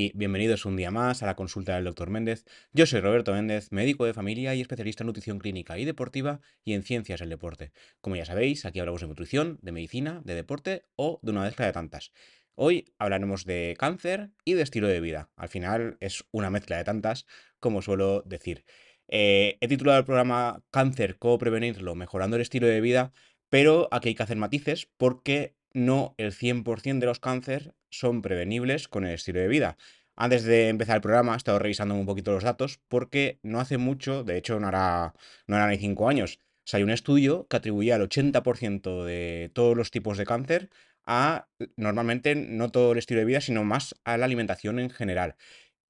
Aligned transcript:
y 0.00 0.12
bienvenidos 0.14 0.64
un 0.64 0.76
día 0.76 0.92
más 0.92 1.24
a 1.24 1.26
la 1.26 1.34
consulta 1.34 1.74
del 1.74 1.82
Dr. 1.82 2.08
Méndez. 2.08 2.44
Yo 2.72 2.86
soy 2.86 3.00
Roberto 3.00 3.32
Méndez, 3.32 3.72
médico 3.72 4.04
de 4.04 4.14
familia 4.14 4.54
y 4.54 4.60
especialista 4.60 5.02
en 5.02 5.08
nutrición 5.08 5.40
clínica 5.40 5.76
y 5.76 5.84
deportiva 5.84 6.40
y 6.64 6.74
en 6.74 6.84
ciencias 6.84 7.18
del 7.18 7.30
deporte. 7.30 7.72
Como 8.00 8.14
ya 8.14 8.24
sabéis, 8.24 8.64
aquí 8.64 8.78
hablamos 8.78 9.00
de 9.00 9.08
nutrición, 9.08 9.58
de 9.60 9.72
medicina, 9.72 10.22
de 10.24 10.36
deporte 10.36 10.84
o 10.94 11.18
de 11.24 11.32
una 11.32 11.42
mezcla 11.42 11.66
de 11.66 11.72
tantas. 11.72 12.12
Hoy 12.54 12.94
hablaremos 12.96 13.44
de 13.44 13.74
cáncer 13.76 14.30
y 14.44 14.54
de 14.54 14.62
estilo 14.62 14.86
de 14.86 15.00
vida. 15.00 15.30
Al 15.34 15.48
final 15.48 15.96
es 15.98 16.24
una 16.30 16.48
mezcla 16.48 16.76
de 16.76 16.84
tantas, 16.84 17.26
como 17.58 17.82
suelo 17.82 18.22
decir. 18.24 18.64
Eh, 19.08 19.58
he 19.60 19.66
titulado 19.66 19.98
el 19.98 20.04
programa 20.04 20.62
Cáncer, 20.70 21.18
cómo 21.18 21.38
prevenirlo, 21.38 21.96
mejorando 21.96 22.36
el 22.36 22.42
estilo 22.42 22.68
de 22.68 22.80
vida, 22.80 23.12
pero 23.48 23.88
aquí 23.90 24.10
hay 24.10 24.14
que 24.14 24.22
hacer 24.22 24.36
matices 24.36 24.88
porque 24.96 25.56
no 25.72 26.14
el 26.16 26.32
100% 26.32 26.98
de 26.98 27.06
los 27.06 27.20
cánceres 27.20 27.70
son 27.90 28.22
prevenibles 28.22 28.88
con 28.88 29.04
el 29.04 29.14
estilo 29.14 29.40
de 29.40 29.48
vida. 29.48 29.76
Antes 30.16 30.44
de 30.44 30.68
empezar 30.68 30.96
el 30.96 31.02
programa 31.02 31.34
he 31.34 31.36
estado 31.36 31.58
revisando 31.58 31.94
un 31.94 32.06
poquito 32.06 32.32
los 32.32 32.42
datos 32.42 32.80
porque 32.88 33.38
no 33.42 33.60
hace 33.60 33.78
mucho, 33.78 34.24
de 34.24 34.36
hecho 34.36 34.58
no 34.58 34.68
hará, 34.68 35.14
no 35.46 35.66
ni 35.68 35.78
5 35.78 36.08
años, 36.08 36.40
hay 36.72 36.82
un 36.82 36.90
estudio 36.90 37.46
que 37.48 37.56
atribuía 37.56 37.96
el 37.96 38.02
80% 38.02 39.04
de 39.04 39.50
todos 39.54 39.76
los 39.76 39.90
tipos 39.90 40.18
de 40.18 40.26
cáncer 40.26 40.70
a 41.06 41.48
normalmente 41.76 42.34
no 42.34 42.70
todo 42.70 42.92
el 42.92 42.98
estilo 42.98 43.20
de 43.20 43.26
vida, 43.26 43.40
sino 43.40 43.64
más 43.64 43.94
a 44.04 44.18
la 44.18 44.26
alimentación 44.26 44.78
en 44.78 44.90
general. 44.90 45.36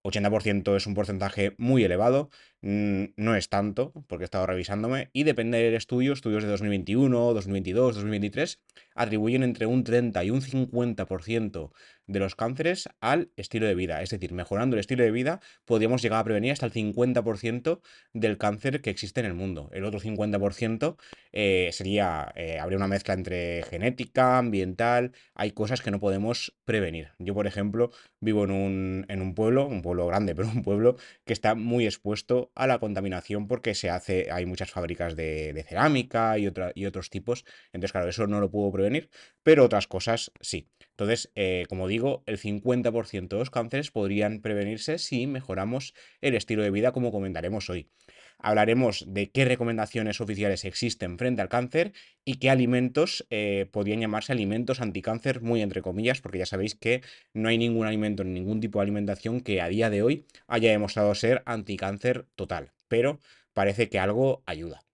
80% 0.04 0.76
es 0.76 0.86
un 0.86 0.94
porcentaje 0.94 1.54
muy 1.58 1.82
elevado, 1.82 2.30
no 2.60 3.36
es 3.36 3.48
tanto, 3.48 3.92
porque 4.08 4.24
he 4.24 4.26
estado 4.26 4.46
revisándome, 4.46 5.10
y 5.12 5.22
depende 5.24 5.58
del 5.58 5.74
estudio, 5.74 6.12
estudios 6.12 6.42
de 6.42 6.48
2021, 6.48 7.34
2022, 7.34 7.94
2023, 7.94 8.60
atribuyen 8.94 9.42
entre 9.44 9.66
un 9.66 9.84
30 9.84 10.24
y 10.24 10.30
un 10.30 10.40
50% 10.40 11.70
de 12.08 12.18
los 12.18 12.34
cánceres 12.34 12.88
al 13.00 13.30
estilo 13.36 13.66
de 13.66 13.74
vida. 13.74 14.02
Es 14.02 14.10
decir, 14.10 14.32
mejorando 14.32 14.74
el 14.74 14.80
estilo 14.80 15.04
de 15.04 15.10
vida, 15.10 15.40
podríamos 15.66 16.02
llegar 16.02 16.20
a 16.20 16.24
prevenir 16.24 16.52
hasta 16.52 16.66
el 16.66 16.72
50% 16.72 17.80
del 18.14 18.38
cáncer 18.38 18.80
que 18.80 18.90
existe 18.90 19.20
en 19.20 19.26
el 19.26 19.34
mundo. 19.34 19.70
El 19.72 19.84
otro 19.84 20.00
50% 20.00 20.96
eh, 21.32 21.68
sería, 21.72 22.32
eh, 22.34 22.58
habría 22.58 22.78
una 22.78 22.88
mezcla 22.88 23.14
entre 23.14 23.62
genética, 23.64 24.38
ambiental, 24.38 25.12
hay 25.34 25.52
cosas 25.52 25.82
que 25.82 25.90
no 25.90 26.00
podemos 26.00 26.56
prevenir. 26.64 27.10
Yo, 27.18 27.34
por 27.34 27.46
ejemplo, 27.46 27.90
vivo 28.20 28.44
en 28.44 28.50
un, 28.50 29.06
en 29.08 29.20
un 29.22 29.34
pueblo, 29.34 29.66
un 29.66 29.82
pueblo 29.82 30.06
grande, 30.06 30.34
pero 30.36 30.48
un 30.48 30.62
pueblo 30.62 30.96
que 31.26 31.34
está 31.34 31.54
muy 31.54 31.84
expuesto 31.84 32.47
a 32.54 32.66
la 32.66 32.78
contaminación 32.78 33.46
porque 33.48 33.74
se 33.74 33.90
hace, 33.90 34.28
hay 34.30 34.46
muchas 34.46 34.70
fábricas 34.70 35.16
de, 35.16 35.64
cerámica 35.68 36.38
y, 36.38 36.48
y 36.74 36.86
otros 36.86 37.10
tipos. 37.10 37.44
Entonces, 37.72 37.92
claro, 37.92 38.08
eso 38.08 38.26
no 38.26 38.40
lo 38.40 38.50
puedo 38.50 38.72
prevenir, 38.72 39.10
pero 39.42 39.64
otras 39.64 39.86
cosas 39.86 40.32
sí. 40.40 40.68
Entonces, 40.98 41.30
eh, 41.36 41.64
como 41.68 41.86
digo, 41.86 42.24
el 42.26 42.38
50% 42.38 43.28
de 43.28 43.38
los 43.38 43.50
cánceres 43.50 43.92
podrían 43.92 44.40
prevenirse 44.40 44.98
si 44.98 45.28
mejoramos 45.28 45.94
el 46.20 46.34
estilo 46.34 46.64
de 46.64 46.72
vida, 46.72 46.90
como 46.90 47.12
comentaremos 47.12 47.70
hoy. 47.70 47.88
Hablaremos 48.38 49.04
de 49.08 49.30
qué 49.30 49.44
recomendaciones 49.44 50.20
oficiales 50.20 50.64
existen 50.64 51.18
frente 51.18 51.42
al 51.42 51.48
cáncer 51.48 51.92
y 52.24 52.36
qué 52.36 52.50
alimentos 52.50 53.26
eh, 53.30 53.68
podrían 53.72 54.00
llamarse 54.00 54.32
alimentos 54.32 54.80
anticáncer, 54.80 55.40
muy 55.40 55.60
entre 55.60 55.82
comillas, 55.82 56.20
porque 56.20 56.38
ya 56.38 56.46
sabéis 56.46 56.74
que 56.74 57.02
no 57.34 57.48
hay 57.48 57.58
ningún 57.58 57.86
alimento, 57.86 58.22
ningún 58.22 58.60
tipo 58.60 58.78
de 58.78 58.84
alimentación 58.84 59.40
que 59.40 59.60
a 59.60 59.68
día 59.68 59.90
de 59.90 60.02
hoy 60.02 60.24
haya 60.46 60.70
demostrado 60.70 61.14
ser 61.14 61.42
anticáncer 61.46 62.26
total, 62.36 62.72
pero 62.86 63.18
parece 63.52 63.88
que 63.88 63.98
algo 63.98 64.42
ayuda. 64.46 64.84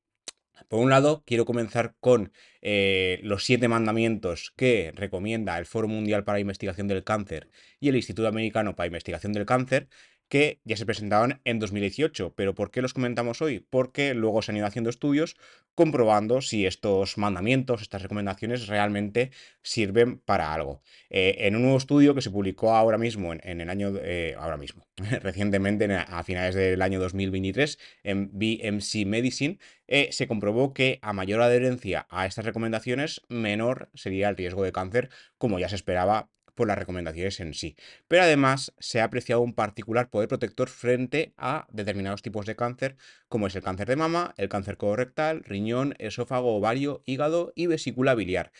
Por 0.69 0.81
un 0.81 0.91
lado, 0.91 1.23
quiero 1.27 1.45
comenzar 1.45 1.95
con 2.01 2.33
eh, 2.63 3.21
los 3.23 3.45
siete 3.45 3.69
mandamientos 3.69 4.53
que 4.57 4.93
recomienda 4.95 5.59
el 5.59 5.67
Foro 5.67 5.89
Mundial 5.89 6.25
para 6.25 6.37
la 6.37 6.41
Investigación 6.41 6.89
del 6.89 7.05
Cáncer 7.05 7.51
y 7.81 7.89
el 7.89 7.97
Instituto 7.97 8.29
Americano 8.29 8.75
para 8.75 8.85
la 8.85 8.89
Investigación 8.89 9.33
del 9.33 9.47
Cáncer, 9.47 9.89
que 10.35 10.61
ya 10.65 10.77
se 10.77 10.85
presentaban 10.85 11.41
en 11.45 11.61
2018. 11.61 12.35
Pero 12.35 12.57
¿por 12.57 12.73
qué 12.73 12.83
los 12.83 12.93
comentamos 12.93 13.41
hoy? 13.41 13.61
Porque 13.71 14.15
luego 14.15 14.43
se 14.43 14.51
han 14.51 14.57
ido 14.57 14.67
haciendo 14.67 14.91
estudios 14.91 15.37
comprobando 15.77 16.41
si 16.41 16.67
estos 16.67 17.19
mandamientos, 17.19 17.83
estas 17.83 18.03
recomendaciones 18.03 18.67
realmente 18.67 19.31
sirven 19.63 20.19
para 20.19 20.53
algo. 20.53 20.83
Eh, 21.09 21.37
en 21.39 21.55
un 21.55 21.63
nuevo 21.63 21.77
estudio 21.77 22.17
que 22.17 22.21
se 22.21 22.33
publicó 22.33 22.75
ahora 22.75 22.99
mismo, 22.99 23.33
en, 23.33 23.61
el 23.61 23.71
año, 23.71 23.93
eh, 24.03 24.35
ahora 24.37 24.57
mismo, 24.57 24.89
recientemente 25.23 25.87
a 25.95 26.25
finales 26.25 26.57
del 26.57 26.83
año 26.83 26.99
2023, 26.99 27.79
en 28.03 28.31
BMC 28.33 29.07
Medicine, 29.07 29.59
eh, 29.87 30.09
se 30.11 30.27
comprobó 30.27 30.75
que 30.75 30.99
a 31.01 31.13
mayor 31.13 31.43
adherencia 31.43 32.09
a 32.11 32.27
estas 32.27 32.45
recomendaciones, 32.45 33.21
menor 33.29 33.89
sería 33.95 34.31
el 34.31 34.37
riesgo 34.37 34.65
de 34.65 34.73
cáncer, 34.73 35.11
como 35.39 35.61
ya 35.61 35.69
se 35.69 35.77
esperaba 35.77 36.34
por 36.55 36.69
las 36.69 36.79
recomendaciones 36.79 37.41
en 37.41 37.55
sí. 37.55 37.77
Pero 38.09 38.23
además 38.23 38.73
se 38.79 39.01
ha 39.01 39.05
apreciado 39.05 39.43
un 39.43 39.55
particular 39.55 40.11
poder 40.11 40.29
protector 40.29 40.69
frente 40.69 41.35
a 41.37 41.67
determinados 41.71 42.23
tipos 42.23 42.47
de 42.47 42.57
cáncer, 42.57 42.97
como 43.29 43.47
es 43.47 43.57
el 43.57 43.63
cáncer 43.63 43.89
de 43.89 43.97
mama, 43.97 44.35
el 44.37 44.49
cáncer 44.49 44.77
colorectal, 44.77 45.45
riñón, 45.45 45.95
esófago, 45.99 46.57
ovario, 46.57 47.03
hígado 47.07 47.53
y 47.55 47.67
vesícula 47.67 48.15
biliar. 48.15 48.53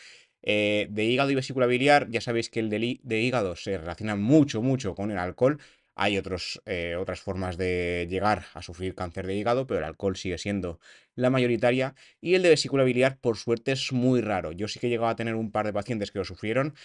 Eh, 0.47 0.87
de 0.91 1.05
hígado 1.05 1.31
y 1.31 1.35
vesícula 1.35 1.65
biliar, 1.65 2.07
ya 2.11 2.21
sabéis 2.21 2.49
que 2.51 2.59
el 2.59 2.69
de, 2.69 3.19
hígado 3.19 3.55
se 3.55 3.79
relaciona 3.79 4.15
mucho, 4.15 4.61
mucho 4.61 4.93
con 4.93 5.09
el 5.11 5.17
alcohol. 5.17 5.59
Hay 5.95 6.17
otros, 6.17 6.61
eh, 6.65 6.95
otras 6.99 7.21
formas 7.21 7.57
de 7.57 8.05
llegar 8.09 8.45
a 8.53 8.61
sufrir 8.61 8.95
cáncer 8.95 9.25
de 9.25 9.35
hígado, 9.35 9.65
pero 9.65 9.79
el 9.79 9.85
alcohol 9.85 10.17
sigue 10.17 10.37
siendo 10.37 10.79
la 11.15 11.29
mayoritaria. 11.29 11.95
Y 12.21 12.35
el 12.35 12.43
de 12.43 12.49
vesícula 12.49 12.83
biliar, 12.83 13.17
por 13.17 13.37
suerte, 13.37 13.71
es 13.71 13.91
muy 13.91 14.21
raro. 14.21 14.51
Yo 14.51 14.67
sí 14.67 14.79
que 14.79 14.87
he 14.87 14.89
llegado 14.89 15.09
a 15.09 15.15
tener 15.15 15.35
un 15.35 15.51
par 15.51 15.65
de 15.65 15.73
pacientes 15.73 16.11
que 16.11 16.19
lo 16.19 16.25
sufrieron 16.25 16.75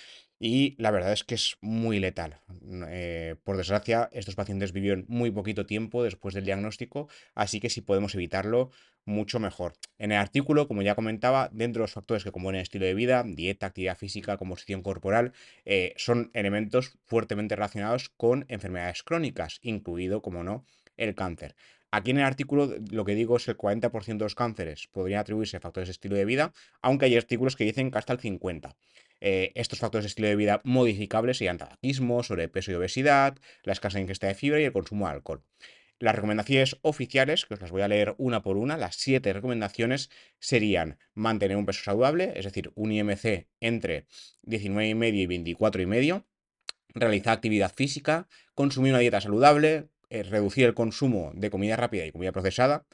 y 0.43 0.75
la 0.78 0.91
verdad 0.91 1.12
es 1.12 1.23
que 1.23 1.34
es 1.34 1.59
muy 1.61 2.01
letal. 2.01 2.41
Eh, 2.89 3.37
por 3.45 3.59
desgracia, 3.59 4.09
estos 4.12 4.34
pacientes 4.34 4.73
vivieron 4.73 5.05
muy 5.06 5.31
poquito 5.31 5.67
tiempo 5.67 6.03
después 6.03 6.34
del 6.34 6.47
diagnóstico, 6.47 7.09
así 7.34 7.61
que 7.61 7.69
si 7.69 7.83
podemos 7.83 8.15
evitarlo, 8.15 8.71
mucho 9.05 9.39
mejor. 9.39 9.75
En 9.99 10.12
el 10.12 10.19
artículo, 10.19 10.67
como 10.67 10.83
ya 10.83 10.95
comentaba, 10.95 11.51
dentro 11.53 11.81
de 11.81 11.84
los 11.84 11.93
factores 11.93 12.25
que 12.25 12.33
componen 12.33 12.61
el 12.61 12.62
estilo 12.62 12.87
de 12.87 12.95
vida, 12.95 13.23
dieta, 13.27 13.67
actividad 13.67 13.99
física, 13.99 14.39
composición 14.39 14.83
corporal, 14.83 15.33
eh, 15.67 15.93
son 15.97 16.31
elementos 16.33 16.99
fuertemente 17.05 17.55
relacionados 17.55 18.09
con 18.09 18.47
enfermedades 18.49 19.03
crónicas, 19.03 19.59
incluido, 19.62 20.22
como 20.22 20.43
no, 20.43 20.65
el 20.97 21.15
cáncer. 21.15 21.55
Aquí 21.91 22.12
en 22.12 22.19
el 22.19 22.25
artículo 22.25 22.73
lo 22.91 23.05
que 23.05 23.15
digo 23.15 23.37
es 23.37 23.45
que 23.45 23.51
el 23.53 23.56
40% 23.56 24.05
de 24.05 24.25
los 24.25 24.34
cánceres 24.34 24.89
podrían 24.93 25.21
atribuirse 25.21 25.56
a 25.56 25.61
factores 25.61 25.89
de 25.89 25.93
estilo 25.93 26.17
de 26.17 26.25
vida, 26.25 26.53
aunque 26.83 27.06
hay 27.06 27.17
artículos 27.17 27.56
que 27.56 27.65
dicen 27.65 27.91
que 27.91 27.99
hasta 27.99 28.12
el 28.12 28.21
50%. 28.21 28.75
Eh, 29.23 29.53
estos 29.55 29.78
factores 29.78 30.05
de 30.05 30.09
estilo 30.09 30.28
de 30.28 30.37
vida 30.37 30.61
modificables 30.65 31.39
serían 31.39 31.59
tabaquismo, 31.59 32.23
sobrepeso 32.23 32.73
y 32.73 32.75
obesidad, 32.75 33.37
la 33.65 33.73
escasa 33.73 34.01
ingesta 34.01 34.27
de 34.27 34.34
fibra 34.34 34.61
y 34.61 34.65
el 34.65 34.73
consumo 34.73 35.06
de 35.06 35.12
alcohol. 35.12 35.43
Las 35.99 36.15
recomendaciones 36.15 36.78
oficiales, 36.81 37.45
que 37.45 37.53
os 37.55 37.61
las 37.61 37.71
voy 37.71 37.83
a 37.83 37.89
leer 37.89 38.15
una 38.17 38.43
por 38.43 38.57
una, 38.57 38.78
las 38.78 38.97
siete 38.97 39.34
recomendaciones 39.34 40.09
serían 40.39 40.99
mantener 41.12 41.59
un 41.59 41.67
peso 41.67 41.84
saludable, 41.84 42.33
es 42.37 42.47
decir, 42.47 42.72
un 42.75 42.91
IMC 42.91 43.49
entre 43.61 44.07
19,5 44.47 45.15
y 45.15 45.27
24,5, 45.27 46.25
realizar 46.95 47.34
actividad 47.34 47.75
física, 47.75 48.28
consumir 48.55 48.93
una 48.93 49.01
dieta 49.01 49.21
saludable, 49.21 49.91
eh, 50.10 50.22
reducir 50.22 50.66
el 50.66 50.75
consumo 50.75 51.32
de 51.34 51.50
comida 51.50 51.76
rápida 51.76 52.06
y 52.06 52.12
comida 52.12 52.32
procesada, 52.32 52.84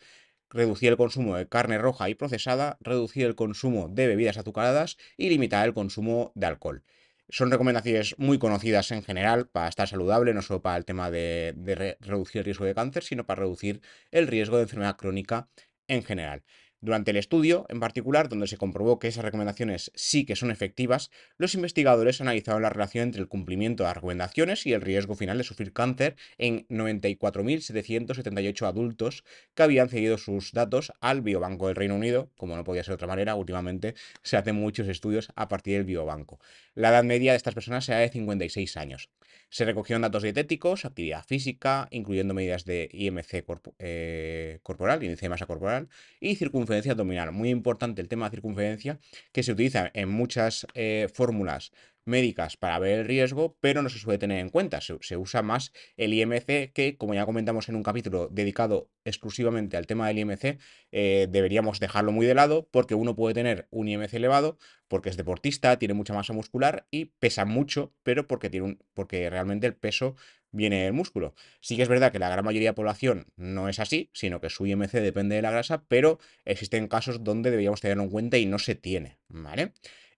reducir 0.51 0.91
el 0.91 0.97
consumo 0.97 1.37
de 1.37 1.49
carne 1.49 1.79
roja 1.79 2.09
y 2.09 2.15
procesada, 2.15 2.79
reducir 2.81 3.27
el 3.27 3.35
consumo 3.35 3.89
de 3.89 4.07
bebidas 4.07 4.37
azucaradas 4.39 4.97
y 5.17 5.29
limitar 5.29 5.67
el 5.67 5.75
consumo 5.75 6.33
de 6.35 6.47
alcohol. 6.47 6.85
Son 7.29 7.51
recomendaciones 7.51 8.15
muy 8.19 8.39
conocidas 8.39 8.93
en 8.93 9.03
general 9.03 9.49
para 9.49 9.69
estar 9.69 9.89
saludable, 9.89 10.33
no 10.33 10.43
solo 10.43 10.63
para 10.63 10.77
el 10.77 10.85
tema 10.85 11.11
de, 11.11 11.55
de 11.57 11.97
reducir 12.01 12.41
el 12.41 12.45
riesgo 12.45 12.65
de 12.65 12.75
cáncer, 12.75 13.03
sino 13.03 13.27
para 13.27 13.41
reducir 13.41 13.81
el 14.13 14.29
riesgo 14.29 14.57
de 14.57 14.63
enfermedad 14.63 14.97
crónica 14.97 15.49
en 15.89 16.05
general. 16.05 16.45
Durante 16.87 17.11
el 17.11 17.17
estudio, 17.17 17.67
en 17.69 17.81
particular, 17.81 18.29
donde 18.29 18.47
se 18.47 18.59
comprobó 18.59 19.01
que 19.01 19.09
esas 19.09 19.25
recomendaciones 19.25 19.91
sí 19.97 20.25
que 20.25 20.37
son 20.37 20.53
efectivas, 20.53 21.11
los 21.37 21.57
investigadores 21.57 22.21
analizaron 22.21 22.63
la 22.63 22.71
relación 22.71 23.09
entre 23.09 23.21
el 23.21 23.27
cumplimiento 23.27 23.83
de 23.83 23.89
las 23.89 23.97
recomendaciones 23.97 24.65
y 24.67 24.73
el 24.73 24.83
riesgo 24.83 25.17
final 25.17 25.37
de 25.37 25.43
sufrir 25.43 25.73
cáncer 25.73 26.15
en 26.39 26.65
94.778 26.69 28.69
adultos 28.69 29.25
que 29.57 29.65
habían 29.65 29.89
cedido 29.89 30.17
sus 30.17 30.53
datos 30.53 30.93
al 31.01 31.23
Biobanco 31.23 31.67
del 31.67 31.75
Reino 31.75 31.97
Unido. 31.97 32.31
Como 32.37 32.55
no 32.55 32.63
podía 32.63 32.85
ser 32.85 32.93
de 32.93 32.95
otra 32.95 33.09
manera, 33.09 33.35
últimamente 33.35 33.97
se 34.23 34.37
hacen 34.37 34.55
muchos 34.55 34.87
estudios 34.87 35.33
a 35.35 35.49
partir 35.49 35.79
del 35.79 35.87
Biobanco. 35.87 36.39
La 36.77 36.91
edad 36.91 37.03
media 37.03 37.33
de 37.33 37.39
estas 37.39 37.55
personas 37.55 37.89
era 37.89 37.99
de 37.99 38.11
56 38.11 38.77
años. 38.77 39.11
Se 39.49 39.65
recogieron 39.65 40.03
datos 40.03 40.23
dietéticos, 40.23 40.85
actividad 40.85 41.25
física, 41.25 41.89
incluyendo 41.91 42.35
medidas 42.35 42.65
de 42.65 42.89
IMC 42.93 43.45
eh, 43.79 44.61
corporal, 44.63 45.03
índice 45.03 45.27
de 45.27 45.31
masa 45.31 45.47
corporal, 45.47 45.89
y 46.21 46.37
circunferencia 46.37 46.76
abdominal. 46.91 47.33
Muy 47.33 47.51
importante 47.51 48.03
el 48.03 48.09
tema 48.09 48.27
de 48.27 48.37
circunferencia, 48.37 48.99
que 49.33 49.43
se 49.43 49.53
utiliza 49.53 49.91
en 49.95 50.09
muchas 50.09 50.67
eh, 50.75 51.09
fórmulas 51.13 51.73
médicas 52.07 52.57
para 52.57 52.79
ver 52.79 53.01
el 53.01 53.05
riesgo, 53.05 53.57
pero 53.61 53.83
no 53.83 53.89
se 53.89 53.99
suele 53.99 54.19
tener 54.19 54.39
en 54.39 54.49
cuenta. 54.49 54.81
Se, 54.81 55.17
usa 55.17 55.43
más 55.43 55.73
el 55.97 56.15
IMC, 56.15 56.73
que 56.73 56.97
como 56.97 57.15
ya 57.15 57.27
comentamos 57.27 57.69
en 57.69 57.77
un 57.77 57.83
capítulo 57.83 58.29
dedicado 58.29 58.89
exclusivamente 59.05 59.77
al 59.77 59.87
tema 59.87 60.07
del 60.09 60.21
IMC, 60.21 60.59
eh, 60.93 61.27
deberíamos 61.29 61.81
dejarlo 61.81 62.13
muy 62.13 62.25
de 62.27 62.35
lado 62.35 62.69
porque 62.71 62.95
uno 62.95 63.17
puede 63.17 63.35
tener 63.35 63.67
un 63.71 63.89
IMC 63.89 64.15
elevado 64.15 64.57
porque 64.89 65.09
es 65.09 65.17
deportista, 65.17 65.79
tiene 65.79 65.95
mucha 65.95 66.15
masa 66.15 66.33
muscular 66.33 66.87
y 66.91 67.07
pesa 67.07 67.45
mucho, 67.45 67.93
pero 68.05 68.27
porque, 68.27 68.51
tiene 68.51 68.67
un, 68.67 68.79
porque 68.95 69.29
realmente 69.29 69.67
el 69.67 69.75
peso 69.75 70.15
viene 70.57 70.87
el 70.87 70.93
músculo. 70.93 71.35
Sí 71.61 71.77
que 71.77 71.83
es 71.83 71.89
verdad 71.89 72.11
que 72.11 72.19
la 72.19 72.29
gran 72.29 72.45
mayoría 72.45 72.71
de 72.71 72.75
población 72.75 73.27
no 73.37 73.69
es 73.69 73.79
así, 73.79 74.11
sino 74.13 74.41
que 74.41 74.51
su 74.51 74.67
IMC 74.67 74.93
depende 74.93 75.37
de 75.37 75.43
la 75.43 75.51
grasa, 75.51 75.85
pero 75.87 76.19
existen 76.45 76.89
casos 76.89 77.23
donde 77.23 77.51
deberíamos 77.51 77.81
tenerlo 77.81 78.03
en 78.03 78.11
cuenta 78.11 78.39
y 78.39 78.47
no 78.47 78.59
se 78.59 78.75
tiene. 78.75 79.19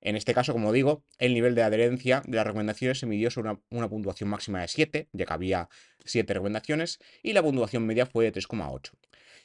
En 0.00 0.14
este 0.14 0.32
caso, 0.32 0.52
como 0.52 0.72
digo, 0.72 1.04
el 1.18 1.34
nivel 1.34 1.56
de 1.56 1.64
adherencia 1.64 2.22
de 2.24 2.36
las 2.36 2.46
recomendaciones 2.46 3.00
se 3.00 3.06
midió 3.06 3.30
sobre 3.30 3.50
una, 3.50 3.60
una 3.70 3.88
puntuación 3.88 4.30
máxima 4.30 4.60
de 4.60 4.68
7, 4.68 5.08
ya 5.12 5.26
que 5.26 5.32
había 5.32 5.68
7 6.04 6.32
recomendaciones, 6.32 7.00
y 7.22 7.32
la 7.32 7.42
puntuación 7.42 7.84
media 7.84 8.06
fue 8.06 8.24
de 8.24 8.32
3,8. 8.32 8.92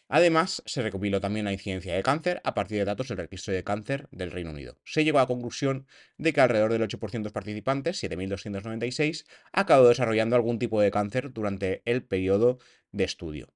Además, 0.09 0.61
se 0.65 0.81
recopiló 0.81 1.21
también 1.21 1.45
la 1.45 1.53
incidencia 1.53 1.95
de 1.95 2.03
cáncer 2.03 2.41
a 2.44 2.53
partir 2.53 2.77
de 2.77 2.85
datos 2.85 3.07
del 3.07 3.17
registro 3.17 3.53
de 3.53 3.63
cáncer 3.63 4.07
del 4.11 4.31
Reino 4.31 4.51
Unido. 4.51 4.77
Se 4.83 5.03
llegó 5.03 5.17
a 5.19 5.21
la 5.21 5.27
conclusión 5.27 5.88
de 6.17 6.33
que 6.33 6.41
alrededor 6.41 6.71
del 6.71 6.81
8% 6.81 7.11
de 7.11 7.19
los 7.19 7.31
participantes, 7.31 8.03
7.296, 8.03 9.25
acabó 9.51 9.88
desarrollando 9.88 10.35
algún 10.35 10.59
tipo 10.59 10.81
de 10.81 10.91
cáncer 10.91 11.31
durante 11.33 11.81
el 11.85 12.03
periodo 12.03 12.59
de 12.91 13.03
estudio. 13.05 13.53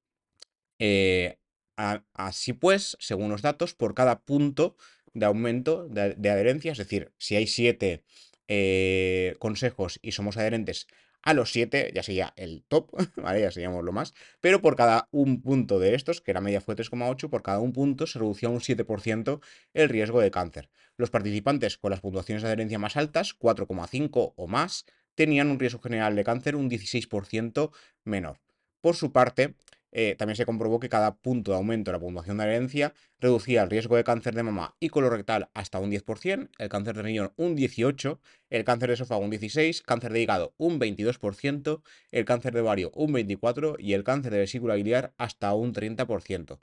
Eh, 0.80 1.38
así 1.76 2.54
pues, 2.54 2.98
según 3.00 3.30
los 3.30 3.42
datos, 3.42 3.74
por 3.74 3.94
cada 3.94 4.22
punto 4.22 4.78
de 5.14 5.26
aumento 5.26 5.88
de, 5.88 6.30
adherencia, 6.30 6.72
es 6.72 6.78
decir, 6.78 7.12
si 7.18 7.36
hay 7.36 7.48
7 7.48 8.04
eh, 8.48 9.36
consejos 9.40 10.00
y 10.02 10.14
somos 10.14 10.38
adherentes 10.38 10.88
a 11.28 11.34
los 11.34 11.52
7 11.52 11.92
ya 11.94 12.04
sería 12.04 12.32
el 12.38 12.64
top, 12.70 12.90
¿vale? 13.22 13.42
Ya 13.42 13.52
seríamos 13.52 13.84
lo 13.84 13.92
más. 13.92 14.14
Pero 14.40 14.62
por 14.62 14.78
cada 14.78 15.10
un 15.12 15.42
punto 15.42 15.78
de 15.78 15.94
estos, 15.94 16.22
que 16.22 16.32
la 16.34 16.40
media 16.40 16.62
fue 16.62 16.74
3,8, 16.74 17.30
por 17.30 17.44
cada 17.44 17.60
un 17.60 17.74
punto 17.74 18.08
se 18.08 18.18
reducía 18.18 18.48
un 18.48 18.62
7% 18.62 19.42
el 19.74 19.90
riesgo 19.90 20.22
de 20.22 20.32
cáncer. 20.32 20.70
Los 20.96 21.10
participantes 21.10 21.78
con 21.78 21.92
las 21.92 22.00
puntuaciones 22.00 22.44
de 22.44 22.48
adherencia 22.48 22.80
más 22.80 22.96
altas, 22.96 23.38
4,5 23.38 24.36
o 24.38 24.48
más, 24.48 24.86
tenían 25.16 25.50
un 25.50 25.60
riesgo 25.60 25.82
general 25.82 26.16
de 26.16 26.24
cáncer 26.24 26.56
un 26.56 26.70
16% 26.70 27.72
menor. 28.06 28.40
Por 28.80 28.96
su 28.96 29.12
parte, 29.12 29.56
eh, 29.92 30.16
también 30.18 30.36
se 30.36 30.46
comprobó 30.46 30.80
que 30.80 30.90
cada 30.90 31.16
punto 31.16 31.52
de 31.52 31.58
aumento 31.58 31.92
de 31.92 31.98
la 31.98 32.00
puntuación 32.00 32.38
de 32.38 32.44
adherencia 32.44 32.94
reducía 33.20 33.64
el 33.64 33.70
riesgo 33.70 33.96
de 33.96 34.04
cáncer 34.04 34.36
de 34.36 34.44
mama 34.44 34.76
y 34.80 34.90
colorectal 34.90 35.50
hasta 35.54 35.80
un 35.80 35.92
10%, 35.92 36.50
el 36.58 36.70
cáncer 36.70 36.96
de 36.96 37.04
riñón 37.04 37.34
un 37.38 37.56
18%, 37.56 38.20
el 38.50 38.64
cáncer 38.64 38.90
de 38.90 38.96
esófago 38.96 39.22
un 39.22 39.32
16%, 39.32 39.82
cáncer 39.84 40.14
de 40.14 40.22
hígado 40.22 40.54
un 40.58 40.80
22%, 40.80 41.82
el 42.12 42.26
cáncer 42.26 42.54
de 42.54 42.62
ovario 42.62 42.92
un 42.96 43.14
24% 43.14 43.78
y 43.80 43.94
el 43.94 44.04
cáncer 44.04 44.32
de 44.32 44.40
vesícula 44.40 44.76
biliar 44.76 45.14
hasta 45.18 45.54
un 45.54 45.74
30%. 45.74 46.60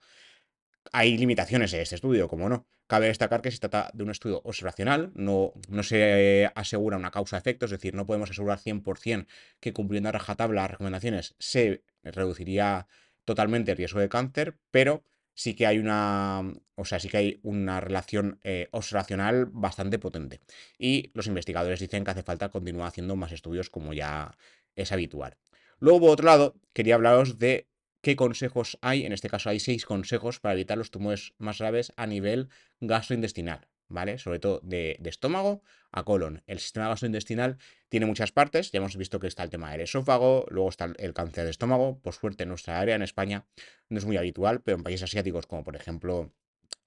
Hay 0.92 1.16
limitaciones 1.16 1.72
en 1.72 1.80
este 1.80 1.94
estudio, 1.94 2.28
como 2.28 2.48
no. 2.48 2.66
Cabe 2.86 3.06
destacar 3.06 3.40
que 3.40 3.50
se 3.50 3.58
trata 3.58 3.90
de 3.94 4.04
un 4.04 4.10
estudio 4.10 4.42
observacional, 4.44 5.10
no, 5.14 5.54
no 5.70 5.82
se 5.82 6.50
asegura 6.54 6.98
una 6.98 7.10
causa-efecto, 7.10 7.64
es 7.64 7.70
decir, 7.70 7.94
no 7.94 8.04
podemos 8.04 8.30
asegurar 8.30 8.58
100% 8.58 9.26
que 9.58 9.72
cumpliendo 9.72 10.10
a 10.10 10.12
rajatabla 10.12 10.62
las 10.62 10.70
recomendaciones 10.72 11.34
se 11.38 11.82
reduciría 12.02 12.86
totalmente 13.24 13.74
riesgo 13.74 14.00
de 14.00 14.08
cáncer, 14.08 14.58
pero 14.70 15.04
sí 15.34 15.54
que 15.54 15.66
hay 15.66 15.78
una, 15.78 16.42
o 16.76 16.84
sea, 16.84 17.00
sí 17.00 17.08
que 17.08 17.16
hay 17.16 17.40
una 17.42 17.80
relación 17.80 18.40
eh, 18.44 18.68
observacional 18.70 19.46
bastante 19.46 19.98
potente. 19.98 20.40
Y 20.78 21.10
los 21.14 21.26
investigadores 21.26 21.80
dicen 21.80 22.04
que 22.04 22.12
hace 22.12 22.22
falta 22.22 22.48
continuar 22.48 22.88
haciendo 22.88 23.16
más 23.16 23.32
estudios 23.32 23.70
como 23.70 23.92
ya 23.92 24.36
es 24.76 24.92
habitual. 24.92 25.36
Luego, 25.78 26.00
por 26.00 26.10
otro 26.10 26.26
lado, 26.26 26.54
quería 26.72 26.94
hablaros 26.94 27.38
de 27.38 27.68
qué 28.00 28.16
consejos 28.16 28.78
hay. 28.80 29.04
En 29.04 29.12
este 29.12 29.28
caso 29.28 29.50
hay 29.50 29.60
seis 29.60 29.84
consejos 29.84 30.40
para 30.40 30.54
evitar 30.54 30.78
los 30.78 30.90
tumores 30.90 31.34
más 31.38 31.58
graves 31.58 31.92
a 31.96 32.06
nivel 32.06 32.48
gastrointestinal. 32.80 33.68
¿Vale? 33.88 34.18
Sobre 34.18 34.38
todo 34.38 34.60
de, 34.62 34.98
estómago 35.04 35.62
a 35.92 36.04
colon. 36.04 36.42
El 36.46 36.58
sistema 36.58 36.88
gastrointestinal 36.88 37.58
tiene 37.88 38.06
muchas 38.06 38.32
partes, 38.32 38.72
ya 38.72 38.78
hemos 38.78 38.96
visto 38.96 39.20
que 39.20 39.26
está 39.26 39.42
el 39.42 39.50
tema 39.50 39.70
del 39.70 39.82
esófago, 39.82 40.46
luego 40.50 40.68
está 40.68 40.92
el 40.96 41.14
cáncer 41.14 41.44
de 41.44 41.50
estómago, 41.50 41.98
por 42.00 42.14
suerte 42.14 42.42
en 42.42 42.48
nuestra 42.48 42.80
área, 42.80 42.94
en 42.94 43.02
España, 43.02 43.46
no 43.88 43.98
es 43.98 44.04
muy 44.04 44.16
habitual, 44.16 44.60
pero 44.62 44.76
en 44.76 44.82
países 44.82 45.04
asiáticos 45.04 45.46
como 45.46 45.64
por 45.64 45.76
ejemplo 45.76 46.32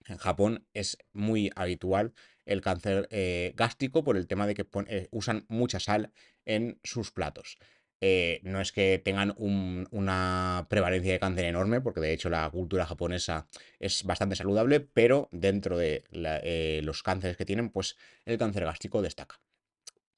en 0.07 0.17
Japón 0.17 0.65
es 0.73 0.97
muy 1.13 1.51
habitual 1.55 2.13
el 2.45 2.61
cáncer 2.61 3.07
eh, 3.11 3.53
gástrico 3.55 4.03
por 4.03 4.17
el 4.17 4.27
tema 4.27 4.47
de 4.47 4.55
que 4.55 4.65
eh, 4.87 5.07
usan 5.11 5.45
mucha 5.49 5.79
sal 5.79 6.11
en 6.45 6.79
sus 6.83 7.11
platos. 7.11 7.57
Eh, 7.99 8.41
no 8.43 8.61
es 8.61 8.71
que 8.71 9.01
tengan 9.03 9.33
una 9.37 10.67
prevalencia 10.69 11.11
de 11.11 11.19
cáncer 11.19 11.45
enorme, 11.45 11.81
porque 11.81 11.99
de 11.99 12.13
hecho 12.13 12.29
la 12.29 12.49
cultura 12.49 12.85
japonesa 12.85 13.47
es 13.79 14.03
bastante 14.03 14.35
saludable, 14.35 14.79
pero 14.79 15.29
dentro 15.31 15.77
de 15.77 16.03
eh, 16.11 16.81
los 16.83 17.01
cánceres 17.01 17.37
que 17.37 17.45
tienen, 17.45 17.69
pues 17.69 17.97
el 18.25 18.37
cáncer 18.37 18.65
gástrico 18.65 19.01
destaca. 19.01 19.39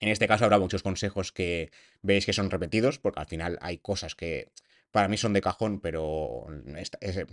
En 0.02 0.10
este 0.10 0.28
caso 0.28 0.46
habrá 0.46 0.60
muchos 0.60 0.84
consejos 0.84 1.32
que 1.32 1.72
veis 2.02 2.26
que 2.26 2.34
son 2.34 2.50
repetidos, 2.50 3.00
porque 3.00 3.20
al 3.20 3.28
final 3.28 3.58
hay 3.62 3.78
cosas 3.78 4.16
que 4.16 4.52
para 4.92 5.08
mí 5.08 5.18
son 5.18 5.34
de 5.34 5.42
cajón, 5.42 5.80
pero 5.80 6.48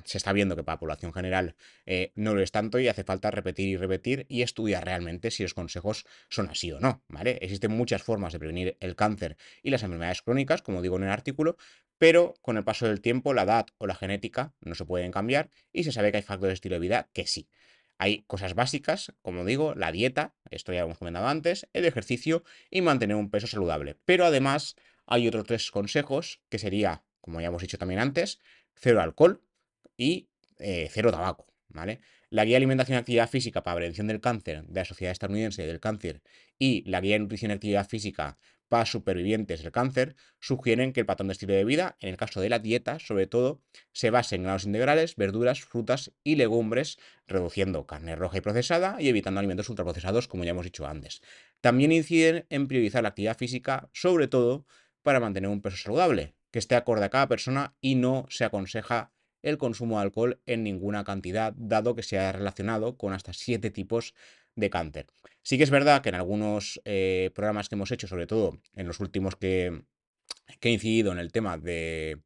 se 0.04 0.18
está 0.18 0.32
viendo 0.32 0.56
que 0.56 0.64
para 0.64 0.76
la 0.76 0.80
población 0.80 1.12
general 1.12 1.56
eh, 1.86 2.12
no 2.14 2.34
lo 2.34 2.42
es 2.42 2.52
tanto 2.52 2.78
y 2.78 2.88
hace 2.88 3.04
falta 3.04 3.30
repetir 3.30 3.68
y 3.68 3.76
repetir 3.76 4.26
y 4.28 4.42
estudiar 4.42 4.84
realmente 4.84 5.30
si 5.30 5.42
los 5.42 5.54
consejos 5.54 6.06
son 6.28 6.48
así 6.48 6.72
o 6.72 6.80
no, 6.80 7.02
¿vale? 7.08 7.38
Existen 7.40 7.72
muchas 7.72 8.02
formas 8.02 8.32
de 8.32 8.38
prevenir 8.38 8.76
el 8.80 8.96
cáncer 8.96 9.36
y 9.62 9.70
las 9.70 9.82
enfermedades 9.82 10.22
crónicas, 10.22 10.62
como 10.62 10.82
digo 10.82 10.96
en 10.96 11.04
el 11.04 11.10
artículo, 11.10 11.56
pero 11.98 12.34
con 12.42 12.56
el 12.56 12.64
paso 12.64 12.86
del 12.86 13.00
tiempo 13.00 13.32
la 13.32 13.42
edad 13.42 13.66
o 13.78 13.86
la 13.86 13.94
genética 13.94 14.54
no 14.60 14.74
se 14.74 14.84
pueden 14.84 15.10
cambiar 15.10 15.50
y 15.72 15.84
se 15.84 15.92
sabe 15.92 16.10
que 16.10 16.18
hay 16.18 16.22
factores 16.22 16.50
de 16.50 16.54
estilo 16.54 16.74
de 16.74 16.80
vida 16.80 17.08
que 17.12 17.26
sí. 17.26 17.48
Hay 17.98 18.24
cosas 18.26 18.54
básicas, 18.54 19.14
como 19.22 19.46
digo, 19.46 19.74
la 19.74 19.90
dieta, 19.90 20.34
esto 20.50 20.72
ya 20.72 20.80
lo 20.80 20.86
hemos 20.86 20.98
comentado 20.98 21.28
antes, 21.28 21.66
el 21.72 21.86
ejercicio 21.86 22.44
y 22.70 22.82
mantener 22.82 23.16
un 23.16 23.30
peso 23.30 23.46
saludable. 23.46 23.96
Pero 24.04 24.26
además 24.26 24.76
hay 25.06 25.26
otros 25.26 25.46
tres 25.46 25.70
consejos 25.70 26.42
que 26.50 26.58
sería 26.58 27.04
como 27.26 27.40
ya 27.40 27.48
hemos 27.48 27.60
dicho 27.60 27.76
también 27.76 28.00
antes, 28.00 28.38
cero 28.76 29.02
alcohol 29.02 29.42
y 29.96 30.28
eh, 30.58 30.88
cero 30.90 31.10
tabaco, 31.10 31.46
¿vale? 31.68 32.00
La 32.30 32.44
guía 32.44 32.54
de 32.54 32.58
alimentación 32.58 32.96
y 32.96 32.98
actividad 33.00 33.28
física 33.28 33.62
para 33.62 33.76
prevención 33.76 34.06
del 34.06 34.20
cáncer 34.20 34.64
de 34.64 34.80
la 34.80 34.84
Sociedad 34.84 35.12
Estadounidense 35.12 35.66
del 35.66 35.80
Cáncer 35.80 36.22
y 36.58 36.88
la 36.88 37.00
guía 37.00 37.14
de 37.14 37.18
nutrición 37.20 37.50
y 37.50 37.54
actividad 37.54 37.86
física 37.86 38.38
para 38.68 38.86
supervivientes 38.86 39.62
del 39.62 39.72
cáncer 39.72 40.16
sugieren 40.40 40.92
que 40.92 41.00
el 41.00 41.06
patrón 41.06 41.28
de 41.28 41.32
estilo 41.32 41.54
de 41.54 41.64
vida, 41.64 41.96
en 42.00 42.08
el 42.10 42.16
caso 42.16 42.40
de 42.40 42.48
la 42.48 42.58
dieta, 42.58 42.98
sobre 42.98 43.26
todo, 43.26 43.60
se 43.92 44.10
base 44.10 44.36
en 44.36 44.42
granos 44.42 44.64
integrales, 44.64 45.16
verduras, 45.16 45.60
frutas 45.60 46.12
y 46.24 46.36
legumbres, 46.36 46.98
reduciendo 47.26 47.86
carne 47.86 48.16
roja 48.16 48.38
y 48.38 48.40
procesada 48.40 48.96
y 49.00 49.08
evitando 49.08 49.38
alimentos 49.38 49.68
ultraprocesados, 49.68 50.28
como 50.28 50.44
ya 50.44 50.50
hemos 50.50 50.64
dicho 50.64 50.86
antes. 50.86 51.22
También 51.60 51.92
inciden 51.92 52.46
en 52.50 52.66
priorizar 52.66 53.02
la 53.02 53.10
actividad 53.10 53.36
física, 53.36 53.88
sobre 53.92 54.28
todo 54.28 54.66
para 55.02 55.20
mantener 55.20 55.50
un 55.50 55.62
peso 55.62 55.76
saludable, 55.76 56.34
que 56.56 56.60
esté 56.60 56.74
acorde 56.74 57.04
a 57.04 57.10
cada 57.10 57.28
persona 57.28 57.74
y 57.82 57.96
no 57.96 58.24
se 58.30 58.42
aconseja 58.42 59.12
el 59.42 59.58
consumo 59.58 59.98
de 59.98 60.04
alcohol 60.04 60.40
en 60.46 60.62
ninguna 60.62 61.04
cantidad, 61.04 61.52
dado 61.54 61.94
que 61.94 62.02
se 62.02 62.18
ha 62.18 62.32
relacionado 62.32 62.96
con 62.96 63.12
hasta 63.12 63.34
siete 63.34 63.70
tipos 63.70 64.14
de 64.54 64.70
cáncer. 64.70 65.06
Sí 65.42 65.58
que 65.58 65.64
es 65.64 65.70
verdad 65.70 66.00
que 66.00 66.08
en 66.08 66.14
algunos 66.14 66.80
eh, 66.86 67.30
programas 67.34 67.68
que 67.68 67.74
hemos 67.74 67.90
hecho, 67.90 68.08
sobre 68.08 68.26
todo 68.26 68.58
en 68.74 68.86
los 68.86 69.00
últimos 69.00 69.36
que, 69.36 69.82
he 70.62 70.70
incidido 70.70 71.12
en 71.12 71.18
el 71.18 71.30
tema 71.30 71.58
de 71.58 72.22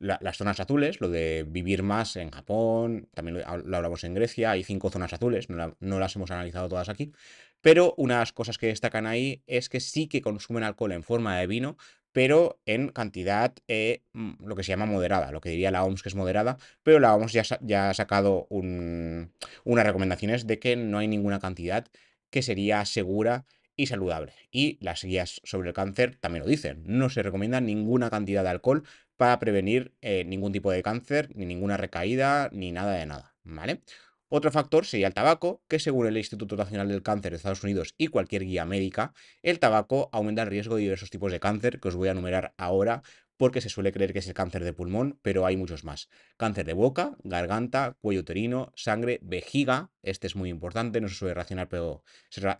las 0.00 0.36
zonas 0.36 0.58
azules, 0.58 1.00
lo 1.00 1.08
de 1.08 1.44
vivir 1.46 1.84
más 1.84 2.16
en 2.16 2.32
Japón, 2.32 3.08
también 3.14 3.38
lo, 3.38 3.76
hablamos 3.76 4.02
en 4.02 4.14
Grecia, 4.14 4.50
hay 4.50 4.64
cinco 4.64 4.90
zonas 4.90 5.12
azules, 5.12 5.50
no, 5.50 5.76
no, 5.78 6.00
las 6.00 6.16
hemos 6.16 6.32
analizado 6.32 6.68
todas 6.68 6.88
aquí, 6.88 7.12
pero 7.60 7.94
una 7.96 8.14
de 8.14 8.20
las 8.20 8.32
cosas 8.32 8.58
que 8.58 8.68
destacan 8.68 9.06
ahí 9.06 9.42
es 9.46 9.68
que 9.68 9.78
sí 9.80 10.08
que 10.08 10.20
consumen 10.20 10.64
alcohol 10.64 10.92
en 10.92 11.02
forma 11.02 11.38
de 11.38 11.46
vino, 11.46 11.76
pero 12.12 12.60
en 12.66 12.88
cantidad 12.88 13.54
eh, 13.68 14.02
mm, 14.12 14.46
lo 14.46 14.56
que 14.56 14.62
se 14.62 14.70
llama 14.70 14.86
moderada, 14.86 15.32
lo 15.32 15.40
que 15.40 15.50
diría 15.50 15.70
la 15.70 15.84
OMS 15.84 16.02
que 16.02 16.08
es 16.08 16.14
moderada, 16.14 16.58
pero 16.82 17.00
la 17.00 17.14
OMS 17.14 17.32
ya, 17.32 17.42
ya 17.60 17.90
ha 17.90 17.94
sacado 17.94 18.46
unas 18.50 19.86
recomendaciones 19.86 20.46
de 20.46 20.58
que 20.58 20.76
no 20.76 20.98
hay 20.98 21.08
ninguna 21.08 21.40
cantidad 21.40 21.86
que 22.30 22.42
sería 22.42 22.84
segura 22.84 23.46
y 23.76 23.86
saludable. 23.86 24.32
Y 24.50 24.78
las 24.80 25.04
guías 25.04 25.40
sobre 25.44 25.68
el 25.68 25.74
cáncer 25.74 26.16
también 26.16 26.44
lo 26.44 26.50
dicen, 26.50 26.82
no 26.86 27.08
se 27.10 27.22
recomienda 27.22 27.60
ninguna 27.60 28.10
cantidad 28.10 28.42
de 28.42 28.50
alcohol 28.50 28.84
para 29.16 29.38
prevenir 29.38 29.94
eh, 30.00 30.24
ningún 30.24 30.52
tipo 30.52 30.70
de 30.70 30.82
cáncer, 30.82 31.30
ni 31.34 31.46
ninguna 31.46 31.76
recaída, 31.76 32.50
ni 32.52 32.72
nada 32.72 32.92
de 32.94 33.06
nada, 33.06 33.34
¿vale? 33.44 33.82
Otro 34.30 34.50
factor 34.50 34.84
sería 34.84 35.06
el 35.06 35.14
tabaco, 35.14 35.62
que 35.68 35.78
según 35.78 36.06
el 36.06 36.18
Instituto 36.18 36.54
Nacional 36.54 36.88
del 36.88 37.02
Cáncer 37.02 37.32
de 37.32 37.36
Estados 37.36 37.64
Unidos 37.64 37.94
y 37.96 38.08
cualquier 38.08 38.44
guía 38.44 38.66
médica, 38.66 39.14
el 39.42 39.58
tabaco 39.58 40.10
aumenta 40.12 40.42
el 40.42 40.48
riesgo 40.48 40.76
de 40.76 40.82
diversos 40.82 41.08
tipos 41.08 41.32
de 41.32 41.40
cáncer, 41.40 41.80
que 41.80 41.88
os 41.88 41.96
voy 41.96 42.08
a 42.08 42.12
enumerar 42.12 42.52
ahora 42.58 43.02
porque 43.38 43.62
se 43.62 43.70
suele 43.70 43.92
creer 43.92 44.12
que 44.12 44.18
es 44.18 44.28
el 44.28 44.34
cáncer 44.34 44.64
de 44.64 44.74
pulmón, 44.74 45.18
pero 45.22 45.46
hay 45.46 45.56
muchos 45.56 45.84
más. 45.84 46.10
Cáncer 46.36 46.66
de 46.66 46.74
boca, 46.74 47.16
garganta, 47.22 47.96
cuello 48.00 48.20
uterino, 48.20 48.72
sangre, 48.76 49.18
vejiga, 49.22 49.90
este 50.02 50.26
es 50.26 50.36
muy 50.36 50.50
importante, 50.50 51.00
no 51.00 51.08
se 51.08 51.14
suele 51.14 51.34
relacionar, 51.34 51.68
pero 51.68 52.02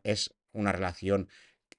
es 0.04 0.34
una 0.52 0.72
relación 0.72 1.28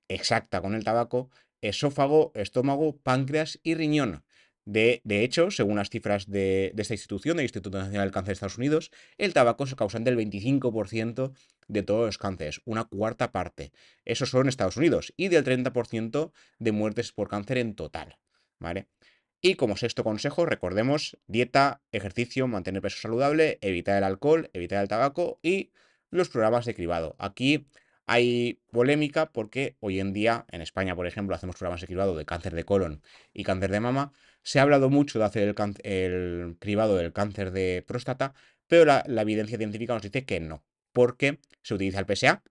exacta 0.08 0.62
con 0.62 0.76
el 0.76 0.84
tabaco, 0.84 1.32
esófago, 1.62 2.32
estómago, 2.36 2.98
páncreas 2.98 3.60
y 3.64 3.74
riñón. 3.74 4.24
De, 4.72 5.02
hecho, 5.24 5.50
según 5.50 5.78
las 5.78 5.90
cifras 5.90 6.30
de, 6.30 6.72
esta 6.78 6.94
institución, 6.94 7.38
del 7.38 7.46
Instituto 7.46 7.80
Nacional 7.80 8.06
del 8.06 8.14
Cáncer 8.14 8.28
de 8.28 8.34
Estados 8.34 8.60
Unidos, 8.60 8.92
el 9.18 9.34
tabaco 9.34 9.64
es 9.64 9.74
causante 9.74 10.12
del 10.12 10.20
25% 10.20 11.34
de 11.68 11.82
todos 11.82 12.06
los 12.06 12.18
cánceres, 12.20 12.62
una 12.66 12.84
cuarta 12.84 13.32
parte. 13.32 13.72
Eso 14.06 14.28
solo 14.28 14.44
en 14.44 14.50
Estados 14.50 14.78
Unidos, 14.78 15.12
y 15.18 15.30
del 15.30 15.44
30% 15.44 16.32
de 16.60 16.72
muertes 16.72 17.12
por 17.12 17.30
cáncer 17.30 17.58
en 17.58 17.74
total. 17.74 18.20
¿vale? 18.60 18.88
Y 19.42 19.56
como 19.56 19.76
sexto 19.76 20.04
consejo, 20.04 20.46
recordemos 20.46 21.18
dieta, 21.26 21.82
ejercicio, 21.92 22.48
mantener 22.48 22.84
peso 22.84 23.00
saludable, 23.00 23.58
evitar 23.62 23.98
el 23.98 24.04
alcohol, 24.04 24.52
evitar 24.54 24.84
el 24.84 24.88
tabaco 24.88 25.40
y 25.42 25.72
los 26.12 26.30
programas 26.30 26.66
de 26.66 26.76
cribado. 26.76 27.16
Aquí 27.18 27.66
hay 28.06 28.60
polémica 28.72 29.32
porque 29.32 29.78
hoy 29.80 30.00
en 30.00 30.14
día 30.14 30.46
en 30.52 30.62
España, 30.62 30.96
por 30.96 31.08
ejemplo, 31.08 31.36
hacemos 31.36 31.56
programas 31.56 31.82
de 31.82 31.88
cribado 31.88 32.16
de 32.16 32.26
cáncer 32.26 32.54
de 32.54 32.64
colon 32.64 33.02
y 33.34 33.44
cáncer 33.44 33.72
de 33.72 33.80
mama. 33.80 34.12
Se 34.44 34.60
ha 34.60 34.64
hablado 34.64 34.90
mucho 34.90 35.20
de 35.20 35.26
hacer 35.26 35.56
el, 35.84 36.58
cribado 36.60 36.96
del 36.98 37.14
cáncer 37.14 37.52
de 37.52 37.84
próstata, 37.88 38.34
pero 38.68 38.86
la, 38.86 39.04
la 39.08 39.22
evidencia 39.24 39.58
científica 39.58 39.94
nos 39.94 40.04
dice 40.04 40.26
que 40.26 40.40
no, 40.40 40.64
porque 40.94 41.40
se 41.62 41.74
utiliza 41.74 42.00
el 42.00 42.06
PSA, 42.06 42.44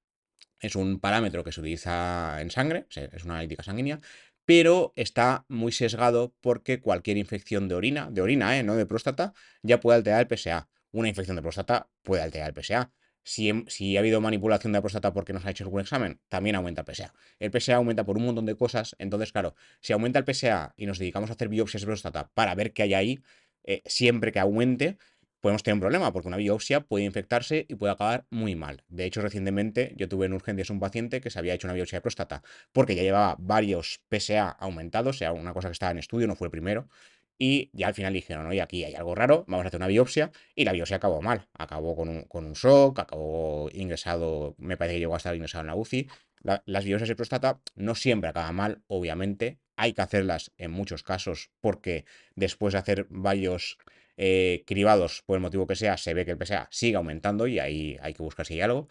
es 0.60 0.76
un 0.76 1.00
parámetro 1.00 1.44
que 1.44 1.52
se 1.52 1.60
utiliza 1.60 2.40
en 2.40 2.50
sangre, 2.50 2.86
es 2.90 3.24
una 3.24 3.34
analítica 3.34 3.62
sanguínea, 3.62 4.00
pero 4.44 4.92
está 4.96 5.44
muy 5.48 5.72
sesgado 5.72 6.34
porque 6.40 6.80
cualquier 6.80 7.18
infección 7.18 7.68
de 7.68 7.74
orina, 7.74 8.08
de 8.10 8.22
orina, 8.22 8.58
¿eh? 8.58 8.62
no 8.62 8.76
de 8.76 8.86
próstata, 8.86 9.34
ya 9.62 9.78
puede 9.78 9.98
alterar 9.98 10.26
el 10.26 10.38
PSA. 10.38 10.68
Una 10.90 11.08
infección 11.08 11.36
de 11.36 11.42
próstata 11.42 11.90
puede 12.02 12.22
alterar 12.22 12.48
el 12.48 12.64
PSA. 12.64 12.90
Si, 13.28 13.96
ha 13.96 14.00
habido 14.00 14.22
manipulación 14.22 14.72
de 14.72 14.78
la 14.78 14.80
próstata 14.80 15.12
porque 15.12 15.34
no 15.34 15.40
se 15.40 15.48
ha 15.48 15.50
hecho 15.50 15.64
algún 15.64 15.82
examen, 15.82 16.18
también 16.28 16.56
aumenta 16.56 16.80
el 16.80 16.94
PSA. 16.94 17.12
El 17.38 17.52
PSA 17.52 17.76
aumenta 17.76 18.04
por 18.06 18.16
un 18.16 18.24
montón 18.24 18.46
de 18.46 18.56
cosas, 18.56 18.96
entonces, 18.98 19.32
claro, 19.32 19.54
si 19.82 19.92
aumenta 19.92 20.18
el 20.18 20.24
PSA 20.24 20.72
y 20.78 20.86
nos 20.86 20.98
dedicamos 20.98 21.28
a 21.28 21.34
hacer 21.34 21.50
biopsias 21.50 21.82
de 21.82 21.86
próstata 21.86 22.30
para 22.32 22.54
ver 22.54 22.72
qué 22.72 22.84
hay 22.84 22.94
ahí, 22.94 23.22
eh, 23.64 23.82
siempre 23.84 24.32
que 24.32 24.38
aumente, 24.38 24.96
podemos 25.40 25.62
tener 25.62 25.74
un 25.74 25.80
problema, 25.80 26.10
porque 26.10 26.28
una 26.28 26.38
biopsia 26.38 26.80
puede 26.80 27.04
infectarse 27.04 27.66
y 27.68 27.74
puede 27.74 27.92
acabar 27.92 28.24
muy 28.30 28.56
mal. 28.56 28.82
De 28.88 29.04
hecho, 29.04 29.20
recientemente 29.20 29.92
yo 29.96 30.08
tuve 30.08 30.24
en 30.24 30.32
urgencias 30.32 30.70
un 30.70 30.80
paciente 30.80 31.20
que 31.20 31.28
se 31.28 31.38
había 31.38 31.52
hecho 31.52 31.66
una 31.66 31.74
biopsia 31.74 31.98
de 31.98 32.00
próstata 32.00 32.42
porque 32.72 32.94
ya 32.94 33.02
llevaba 33.02 33.36
varios 33.38 34.00
PSA 34.08 34.48
aumentados, 34.48 35.16
o 35.16 35.18
sea, 35.18 35.32
una 35.32 35.52
cosa 35.52 35.68
que 35.68 35.72
estaba 35.72 35.92
en 35.92 35.98
estudio, 35.98 36.26
no 36.26 36.34
fue 36.34 36.46
el 36.46 36.50
primero. 36.50 36.88
Y 37.38 37.70
ya 37.72 37.86
al 37.86 37.94
final 37.94 38.12
dijeron, 38.12 38.46
oye, 38.46 38.60
aquí 38.60 38.84
hay 38.84 38.94
algo 38.94 39.14
raro, 39.14 39.44
vamos 39.46 39.64
a 39.64 39.68
hacer 39.68 39.78
una 39.78 39.86
biopsia. 39.86 40.32
Y 40.54 40.64
la 40.64 40.72
biopsia 40.72 40.96
acabó 40.96 41.22
mal. 41.22 41.46
Acabó 41.54 41.94
con 41.94 42.08
un, 42.08 42.22
con 42.24 42.44
un 42.44 42.54
shock, 42.54 42.98
acabó 42.98 43.70
ingresado, 43.72 44.56
me 44.58 44.76
parece 44.76 44.96
que 44.96 45.00
llegó 45.00 45.14
a 45.14 45.18
estar 45.18 45.34
ingresado 45.34 45.62
en 45.62 45.68
la 45.68 45.76
UCI. 45.76 46.08
las 46.42 46.84
biopsias 46.84 47.08
de 47.08 47.16
próstata 47.16 47.60
no 47.76 47.94
siempre 47.94 48.30
acaban 48.30 48.54
mal, 48.56 48.82
obviamente. 48.88 49.58
Hay 49.76 49.92
que 49.92 50.02
hacerlas 50.02 50.52
en 50.56 50.72
muchos 50.72 51.04
casos 51.04 51.50
porque 51.60 52.04
después 52.34 52.72
de 52.72 52.78
hacer 52.80 53.06
varios 53.10 53.78
eh, 54.16 54.64
cribados, 54.66 55.22
por 55.24 55.36
el 55.36 55.42
motivo 55.42 55.68
que 55.68 55.76
sea, 55.76 55.96
se 55.96 56.12
ve 56.12 56.24
que 56.24 56.32
el 56.32 56.44
PSA 56.44 56.66
sigue 56.72 56.96
aumentando 56.96 57.46
y 57.46 57.60
ahí 57.60 57.96
hay 58.02 58.14
que 58.14 58.22
buscar 58.24 58.44
si 58.44 58.54
hay 58.54 58.62
algo, 58.62 58.88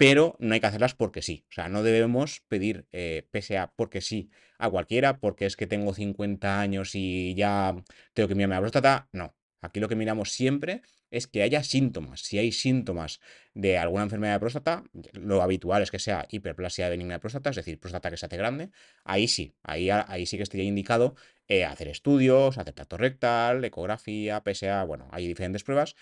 pero 0.00 0.34
no 0.38 0.54
hay 0.54 0.60
que 0.60 0.66
hacerlas 0.66 0.94
porque 0.94 1.20
sí. 1.20 1.44
O 1.50 1.52
sea, 1.52 1.68
no 1.68 1.82
debemos 1.82 2.40
pedir 2.48 2.86
eh, 2.90 3.28
PSA 3.34 3.74
porque 3.76 4.00
sí 4.00 4.30
a 4.58 4.70
cualquiera, 4.70 5.18
porque 5.18 5.44
es 5.44 5.56
que 5.56 5.66
tengo 5.66 5.92
50 5.92 6.58
años 6.58 6.92
y 6.94 7.34
ya 7.34 7.76
tengo 8.14 8.26
que 8.26 8.34
mirarme 8.34 8.54
la 8.54 8.62
próstata. 8.62 9.10
No. 9.12 9.36
Aquí 9.60 9.78
lo 9.78 9.90
que 9.90 9.96
miramos 9.96 10.32
siempre 10.32 10.80
es 11.10 11.26
que 11.26 11.42
haya 11.42 11.62
síntomas. 11.62 12.20
Si 12.20 12.38
hay 12.38 12.50
síntomas 12.50 13.20
de 13.52 13.76
alguna 13.76 14.04
enfermedad 14.04 14.32
de 14.34 14.40
próstata, 14.40 14.84
lo 15.12 15.42
habitual 15.42 15.82
es 15.82 15.90
que 15.90 15.98
sea 15.98 16.26
hiperplasia 16.30 16.88
benigna 16.88 17.14
de 17.14 17.20
próstata, 17.20 17.50
es 17.50 17.56
decir, 17.56 17.78
próstata 17.78 18.10
que 18.10 18.16
se 18.16 18.24
hace 18.24 18.38
grande, 18.38 18.70
ahí 19.04 19.28
sí, 19.28 19.54
ahí, 19.62 19.90
ahí 19.90 20.24
sí 20.24 20.38
que 20.38 20.44
estaría 20.44 20.64
indicado 20.64 21.14
eh, 21.48 21.64
hacer 21.64 21.88
estudios, 21.88 22.56
hacer 22.58 22.72
tacto 22.74 22.96
rectal, 22.96 23.64
ecografía, 23.64 24.42
PSA, 24.42 24.84
bueno, 24.84 25.08
hay 25.10 25.26
diferentes 25.26 25.64
pruebas, 25.64 25.96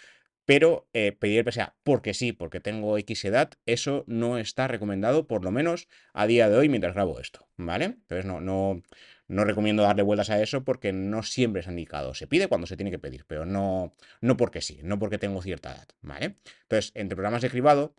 pero 0.49 0.89
eh, 0.95 1.13
pedir 1.13 1.41
el 1.41 1.53
PSA 1.53 1.77
porque 1.85 2.15
sí, 2.15 2.33
porque 2.33 2.59
tengo 2.59 2.97
X 2.97 3.27
edad, 3.27 3.51
eso 3.67 4.05
no 4.07 4.39
está 4.39 4.67
recomendado, 4.67 5.27
por 5.27 5.45
lo 5.45 5.51
menos 5.51 5.89
a 6.15 6.27
día 6.27 6.49
de 6.49 6.57
hoy 6.57 6.71
mientras 6.71 6.95
grabo 6.95 7.21
esto, 7.21 7.47
¿vale? 7.59 7.85
Entonces 7.85 8.25
no, 8.25 8.41
no, 8.41 8.83
no 9.27 9.45
recomiendo 9.45 9.83
darle 9.83 10.03
vueltas 10.05 10.31
a 10.31 10.41
eso 10.41 10.65
porque 10.65 10.91
no 10.91 11.23
siempre 11.23 11.61
es 11.61 11.67
indicado. 11.69 12.15
Se 12.15 12.27
pide 12.27 12.49
cuando 12.49 12.67
se 12.67 12.79
tiene 12.79 12.91
que 12.91 12.99
pedir, 12.99 13.27
pero 13.27 13.45
no, 13.45 13.95
no 14.23 14.39
porque 14.39 14.63
sí, 14.63 14.81
no 14.83 14.99
porque 14.99 15.19
tengo 15.19 15.43
cierta 15.43 15.75
edad, 15.75 15.89
¿vale? 16.01 16.37
Entonces, 16.63 16.93
entre 16.95 17.15
programas 17.15 17.43
de 17.43 17.51
cribado, 17.51 17.95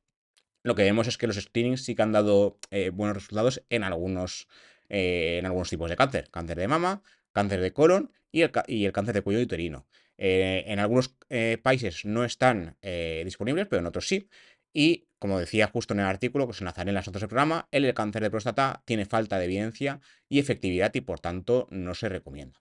lo 0.63 0.73
que 0.73 0.81
vemos 0.81 1.07
es 1.07 1.19
que 1.19 1.27
los 1.27 1.35
screenings 1.35 1.85
sí 1.85 1.93
que 1.93 2.01
han 2.01 2.13
dado 2.13 2.57
eh, 2.71 2.89
buenos 2.89 3.15
resultados 3.15 3.63
en 3.69 3.83
algunos, 3.83 4.47
eh, 4.89 5.37
en 5.37 5.45
algunos 5.45 5.69
tipos 5.69 5.87
de 5.87 5.95
cáncer. 5.95 6.31
Cáncer 6.31 6.57
de 6.57 6.67
mama, 6.67 7.03
cáncer 7.31 7.61
de 7.61 7.73
colon 7.73 8.11
y 8.31 8.41
el, 8.41 8.51
cáncer 8.91 9.15
de 9.15 9.21
cuello 9.21 9.41
uterino. 9.41 9.87
Eh, 10.17 10.65
en 10.67 10.79
algunos 10.79 11.15
eh, 11.29 11.57
países 11.61 12.05
no 12.05 12.25
están 12.25 12.77
eh, 12.81 13.21
disponibles, 13.25 13.67
pero 13.67 13.79
en 13.81 13.87
otros 13.87 14.07
sí. 14.07 14.29
Y 14.73 15.07
como 15.17 15.39
decía 15.39 15.67
justo 15.67 15.93
en 15.93 16.01
el 16.01 16.05
artículo 16.05 16.47
que 16.47 16.53
se 16.53 16.63
enlazaré 16.63 16.89
en 16.89 16.95
las 16.95 17.07
notas 17.07 17.21
del 17.21 17.29
programa, 17.29 17.67
el 17.71 17.93
cáncer 17.93 18.21
de 18.21 18.29
próstata 18.29 18.81
tiene 18.85 19.05
falta 19.05 19.39
de 19.39 19.45
evidencia 19.45 19.99
y 20.27 20.39
efectividad 20.39 20.93
y 20.93 21.01
por 21.01 21.19
tanto 21.19 21.67
no 21.71 21.95
se 21.95 22.09
recomienda. 22.09 22.59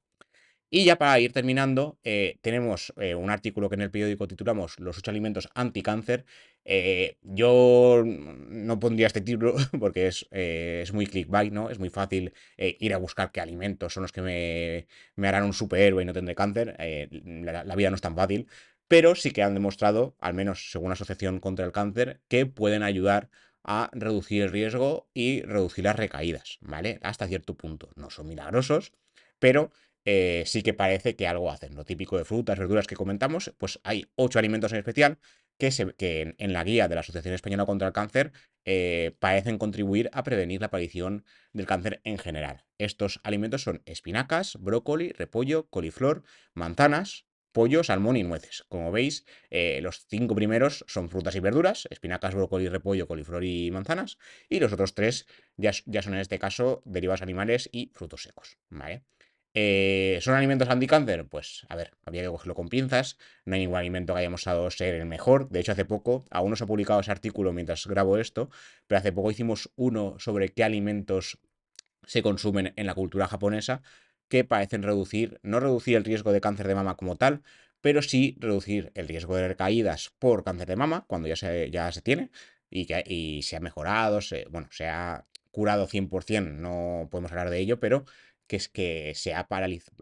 Y 0.71 0.85
ya 0.85 0.97
para 0.97 1.19
ir 1.19 1.33
terminando, 1.33 1.99
eh, 2.05 2.39
tenemos 2.43 2.93
eh, 2.99 3.15
un 3.15 3.31
artículo 3.31 3.69
que 3.71 3.77
en 3.77 3.83
el 3.83 3.91
periódico 3.91 4.29
titulamos 4.29 4.79
Los 4.79 4.99
ocho 4.99 5.11
alimentos 5.11 5.49
anticáncer. 5.55 6.27
Eh, 6.65 7.17
yo 7.23 8.03
no 8.05 8.79
pondría 8.79 9.07
este 9.07 9.23
título 9.23 9.57
porque 9.81 10.09
es, 10.09 10.27
es 10.31 10.93
muy 10.93 11.07
clickbait, 11.07 11.53
¿no? 11.53 11.71
Es 11.71 11.79
muy 11.79 11.89
fácil 11.89 12.35
ir 12.59 12.93
a 12.93 12.99
buscar 12.99 13.33
qué 13.33 13.41
alimentos 13.41 13.95
son 13.95 14.03
los 14.03 14.13
que 14.13 14.21
me, 14.21 14.87
me 15.17 15.29
harán 15.29 15.45
un 15.45 15.55
superhéroe 15.55 16.03
y 16.03 16.07
no 16.07 16.13
tendré 16.13 16.35
cáncer. 16.35 16.77
La, 17.11 17.75
vida 17.75 17.89
no 17.91 17.97
es 17.97 18.03
tan 18.03 18.15
fácil, 18.15 18.47
pero 18.89 19.15
sí 19.15 19.31
que 19.31 19.43
han 19.43 19.55
demostrado, 19.55 20.17
al 20.21 20.35
menos 20.35 20.71
según 20.71 20.89
la 20.91 20.95
Asociación 20.95 21.41
contra 21.41 21.65
el 21.65 21.73
Cáncer, 21.73 22.21
que 22.29 22.45
pueden 22.47 22.83
ayudar 22.83 23.31
a 23.65 23.91
reducir 23.93 24.43
el 24.43 24.51
riesgo 24.51 25.09
y 25.15 25.43
reducir 25.43 25.85
las 25.85 25.97
recaídas, 25.97 26.59
¿vale? 26.61 26.99
Hasta 27.03 27.27
cierto 27.27 27.55
punto. 27.55 27.91
No 27.97 28.11
son 28.11 28.29
milagrosos, 28.29 28.93
pero 29.39 29.73
eh, 30.11 30.45
sí 30.47 30.62
que 30.62 30.73
parece 30.73 31.17
que 31.17 31.29
algo 31.29 31.50
hacen. 31.50 31.75
Lo 31.75 31.85
típico 31.85 32.17
de 32.17 32.25
frutas, 32.25 32.59
verduras 32.59 32.87
que 32.87 32.97
comentamos, 32.97 33.53
pues 33.59 33.79
hay 33.85 34.07
ocho 34.15 34.38
alimentos 34.38 34.73
en 34.73 34.79
especial 34.79 35.19
que, 35.59 36.35
en, 36.38 36.53
la 36.55 36.65
guía 36.65 36.88
de 36.88 36.95
la 36.95 37.03
Asociación 37.03 37.35
Española 37.35 37.67
contra 37.67 37.88
el 37.88 37.93
Cáncer 37.93 38.33
eh, 38.65 39.15
parecen 39.19 39.59
contribuir 39.59 40.09
a 40.15 40.23
prevenir 40.23 40.61
la 40.61 40.69
aparición 40.69 41.27
del 41.53 41.67
cáncer 41.67 42.00
en 42.05 42.17
general. 42.17 42.65
Estos 42.79 43.21
alimentos 43.23 43.65
son 43.65 43.83
espinacas, 43.85 44.57
brócoli, 44.59 45.12
repollo, 45.12 45.69
coliflor, 45.69 46.23
manzanas, 46.55 47.27
pollo, 47.53 47.85
salmón 47.85 48.17
y 48.17 48.23
nueces. 48.23 48.65
Como 48.71 48.91
veis, 48.91 49.27
eh, 49.50 49.81
los 49.83 50.07
cinco 50.07 50.35
primeros 50.35 50.87
son 50.88 51.11
frutas 51.11 51.37
y 51.37 51.41
verduras, 51.41 51.87
espinacas, 51.91 52.35
brócoli, 52.35 52.71
repollo, 52.71 53.07
coliflor 53.07 53.45
y 53.45 53.71
manzanas, 53.71 54.17
y 54.49 54.59
los 54.59 54.73
otros 54.73 54.95
tres 54.95 55.27
ya, 55.59 55.73
ya 55.85 56.00
son 56.00 56.15
en 56.15 56.21
este 56.21 56.38
caso 56.38 56.81
derivados 56.87 57.21
animales 57.21 57.69
y 57.73 57.91
frutos 57.95 58.23
secos. 58.23 58.57
¿vale? 58.71 59.05
Eh, 59.55 60.19
¿Son 60.21 60.35
alimentos 60.35 60.69
anticáncer? 60.69 61.26
Pues, 61.26 61.67
a 61.69 61.76
ver, 61.76 61.93
habría 62.05 62.23
que 62.23 62.28
cogerlo 62.28 62.55
con 62.55 62.69
pinzas. 62.69 63.19
No 63.45 63.55
hay 63.55 63.61
ningún 63.61 63.78
alimento 63.78 64.14
que 64.14 64.21
hayamos 64.21 64.45
dado 64.45 64.71
ser 64.71 64.95
el 64.95 65.07
mejor. 65.07 65.49
De 65.49 65.61
hecho, 65.61 65.73
hace 65.73 65.85
poco, 65.85 66.25
aún 66.31 66.50
no 66.50 66.57
se 66.57 66.64
ha 66.64 66.67
publicado 66.67 67.00
ese 67.00 67.11
artículo 67.11 67.52
mientras 67.52 67.87
grabo 67.87 68.19
esto, 68.19 68.50
pero 68.87 68.99
hace 68.99 69.12
poco 69.12 69.31
hicimos 69.31 69.71
uno 69.76 70.17
sobre 70.19 70.50
qué 70.50 70.64
alimentos 70.64 71.38
se 72.07 72.23
consumen 72.23 72.73
en 72.76 72.87
la 72.87 72.95
cultura 72.95 73.28
japonesa 73.28 73.83
que 74.28 74.45
parecen 74.45 74.83
reducir, 74.83 75.40
no 75.43 75.61
reducir 75.61 75.97
el 75.97 76.05
riesgo 76.05 76.33
de 76.33 76.40
cáncer 76.40 76.69
de 76.69 76.75
mama 76.75 76.97
como 76.97 77.17
tal, 77.17 77.43
pero 77.81 78.02
sí 78.02 78.37
reducir 78.40 78.93
el 78.95 79.09
riesgo 79.09 79.37
de 79.37 79.49
recaídas 79.49 80.11
por 80.19 80.45
cáncer 80.45 80.69
de 80.69 80.76
mama 80.76 81.05
cuando 81.07 81.28
ya 81.28 81.37
se, 81.37 81.71
ya 81.71 81.90
se 81.93 82.02
tiene 82.02 82.31
y, 82.71 82.87
que, 82.87 83.02
y 83.07 83.43
se 83.43 83.57
ha 83.57 83.61
mejorado, 83.61 84.21
se, 84.21 84.47
bueno, 84.50 84.69
se 84.71 84.87
ha 84.88 85.26
curado 85.50 85.87
100%, 85.87 86.61
no 86.61 87.09
podemos 87.11 87.33
hablar 87.33 87.50
de 87.50 87.59
ello, 87.59 87.81
pero 87.81 88.05
que 88.49 88.57
es 88.57 88.69
que 88.69 89.12
se 89.14 89.35
ha 89.35 89.47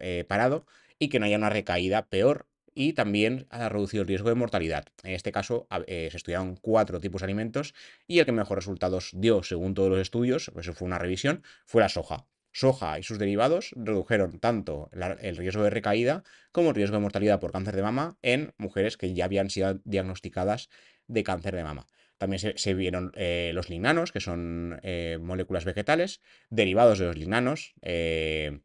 eh, 0.00 0.24
parado 0.26 0.66
y 0.98 1.08
que 1.08 1.18
no 1.20 1.26
haya 1.26 1.36
una 1.36 1.50
recaída 1.50 2.06
peor 2.06 2.46
y 2.74 2.92
también 2.92 3.46
ha 3.50 3.68
reducido 3.68 4.02
el 4.02 4.08
riesgo 4.08 4.28
de 4.28 4.34
mortalidad. 4.34 4.86
En 5.02 5.12
este 5.12 5.32
caso 5.32 5.66
eh, 5.86 6.08
se 6.10 6.16
estudiaron 6.16 6.56
cuatro 6.56 7.00
tipos 7.00 7.22
de 7.22 7.24
alimentos 7.24 7.74
y 8.06 8.18
el 8.18 8.26
que 8.26 8.32
mejor 8.32 8.58
resultados 8.58 9.10
dio, 9.14 9.42
según 9.42 9.74
todos 9.74 9.90
los 9.90 10.00
estudios, 10.00 10.50
pues 10.52 10.66
eso 10.66 10.74
fue 10.74 10.86
una 10.86 10.98
revisión, 10.98 11.42
fue 11.64 11.82
la 11.82 11.88
soja. 11.88 12.26
Soja 12.52 12.98
y 12.98 13.02
sus 13.02 13.18
derivados 13.18 13.74
redujeron 13.76 14.38
tanto 14.38 14.88
el 15.20 15.36
riesgo 15.36 15.62
de 15.62 15.70
recaída 15.70 16.22
como 16.52 16.70
el 16.70 16.74
riesgo 16.74 16.96
de 16.96 17.02
mortalidad 17.02 17.40
por 17.40 17.52
cáncer 17.52 17.76
de 17.76 17.82
mama 17.82 18.16
en 18.22 18.54
mujeres 18.56 18.96
que 18.96 19.12
ya 19.12 19.26
habían 19.26 19.50
sido 19.50 19.80
diagnosticadas 19.84 20.70
de 21.06 21.22
cáncer 21.22 21.54
de 21.54 21.64
mama. 21.64 21.86
También 22.18 22.40
se, 22.56 22.74
vieron 22.74 23.12
eh, 23.14 23.50
los 23.54 23.68
lignanos, 23.68 24.10
que 24.10 24.20
son 24.20 24.80
eh, 24.82 25.18
moléculas 25.20 25.64
vegetales, 25.64 26.22
derivados 26.48 26.98
de 26.98 27.06
los 27.06 27.16
lignanos. 27.16 27.74
Eh, 27.82 28.60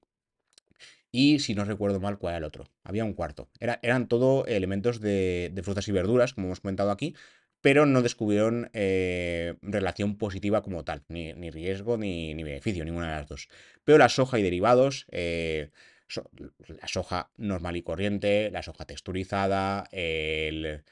y 1.11 1.39
si 1.39 1.53
no 1.53 1.65
recuerdo 1.65 1.99
mal, 1.99 2.17
¿cuál 2.17 2.31
era 2.31 2.37
el 2.37 2.43
otro? 2.45 2.69
Había 2.83 3.03
un 3.03 3.13
cuarto. 3.13 3.49
eran 3.59 4.07
todo 4.07 4.45
elementos 4.45 5.01
de, 5.01 5.51
frutas 5.63 5.87
y 5.89 5.91
verduras, 5.91 6.33
como 6.33 6.47
hemos 6.47 6.61
comentado 6.61 6.91
aquí, 6.91 7.15
pero 7.59 7.85
no 7.85 8.01
descubrieron 8.01 8.69
relación 8.73 10.17
positiva 10.17 10.63
como 10.63 10.85
tal, 10.85 11.03
ni, 11.09 11.33
riesgo 11.51 11.97
ni, 11.97 12.33
ni, 12.33 12.43
beneficio, 12.43 12.85
ninguna 12.85 13.07
de 13.07 13.17
las 13.17 13.27
dos. 13.27 13.49
Pero 13.83 13.97
la 13.97 14.07
soja 14.07 14.39
y 14.39 14.43
derivados, 14.43 15.05
la 15.11 16.87
soja 16.87 17.29
normal 17.35 17.75
y 17.75 17.81
corriente, 17.81 18.49
la 18.49 18.63
soja 18.63 18.85
texturizada, 18.85 19.89
el, 19.91 20.83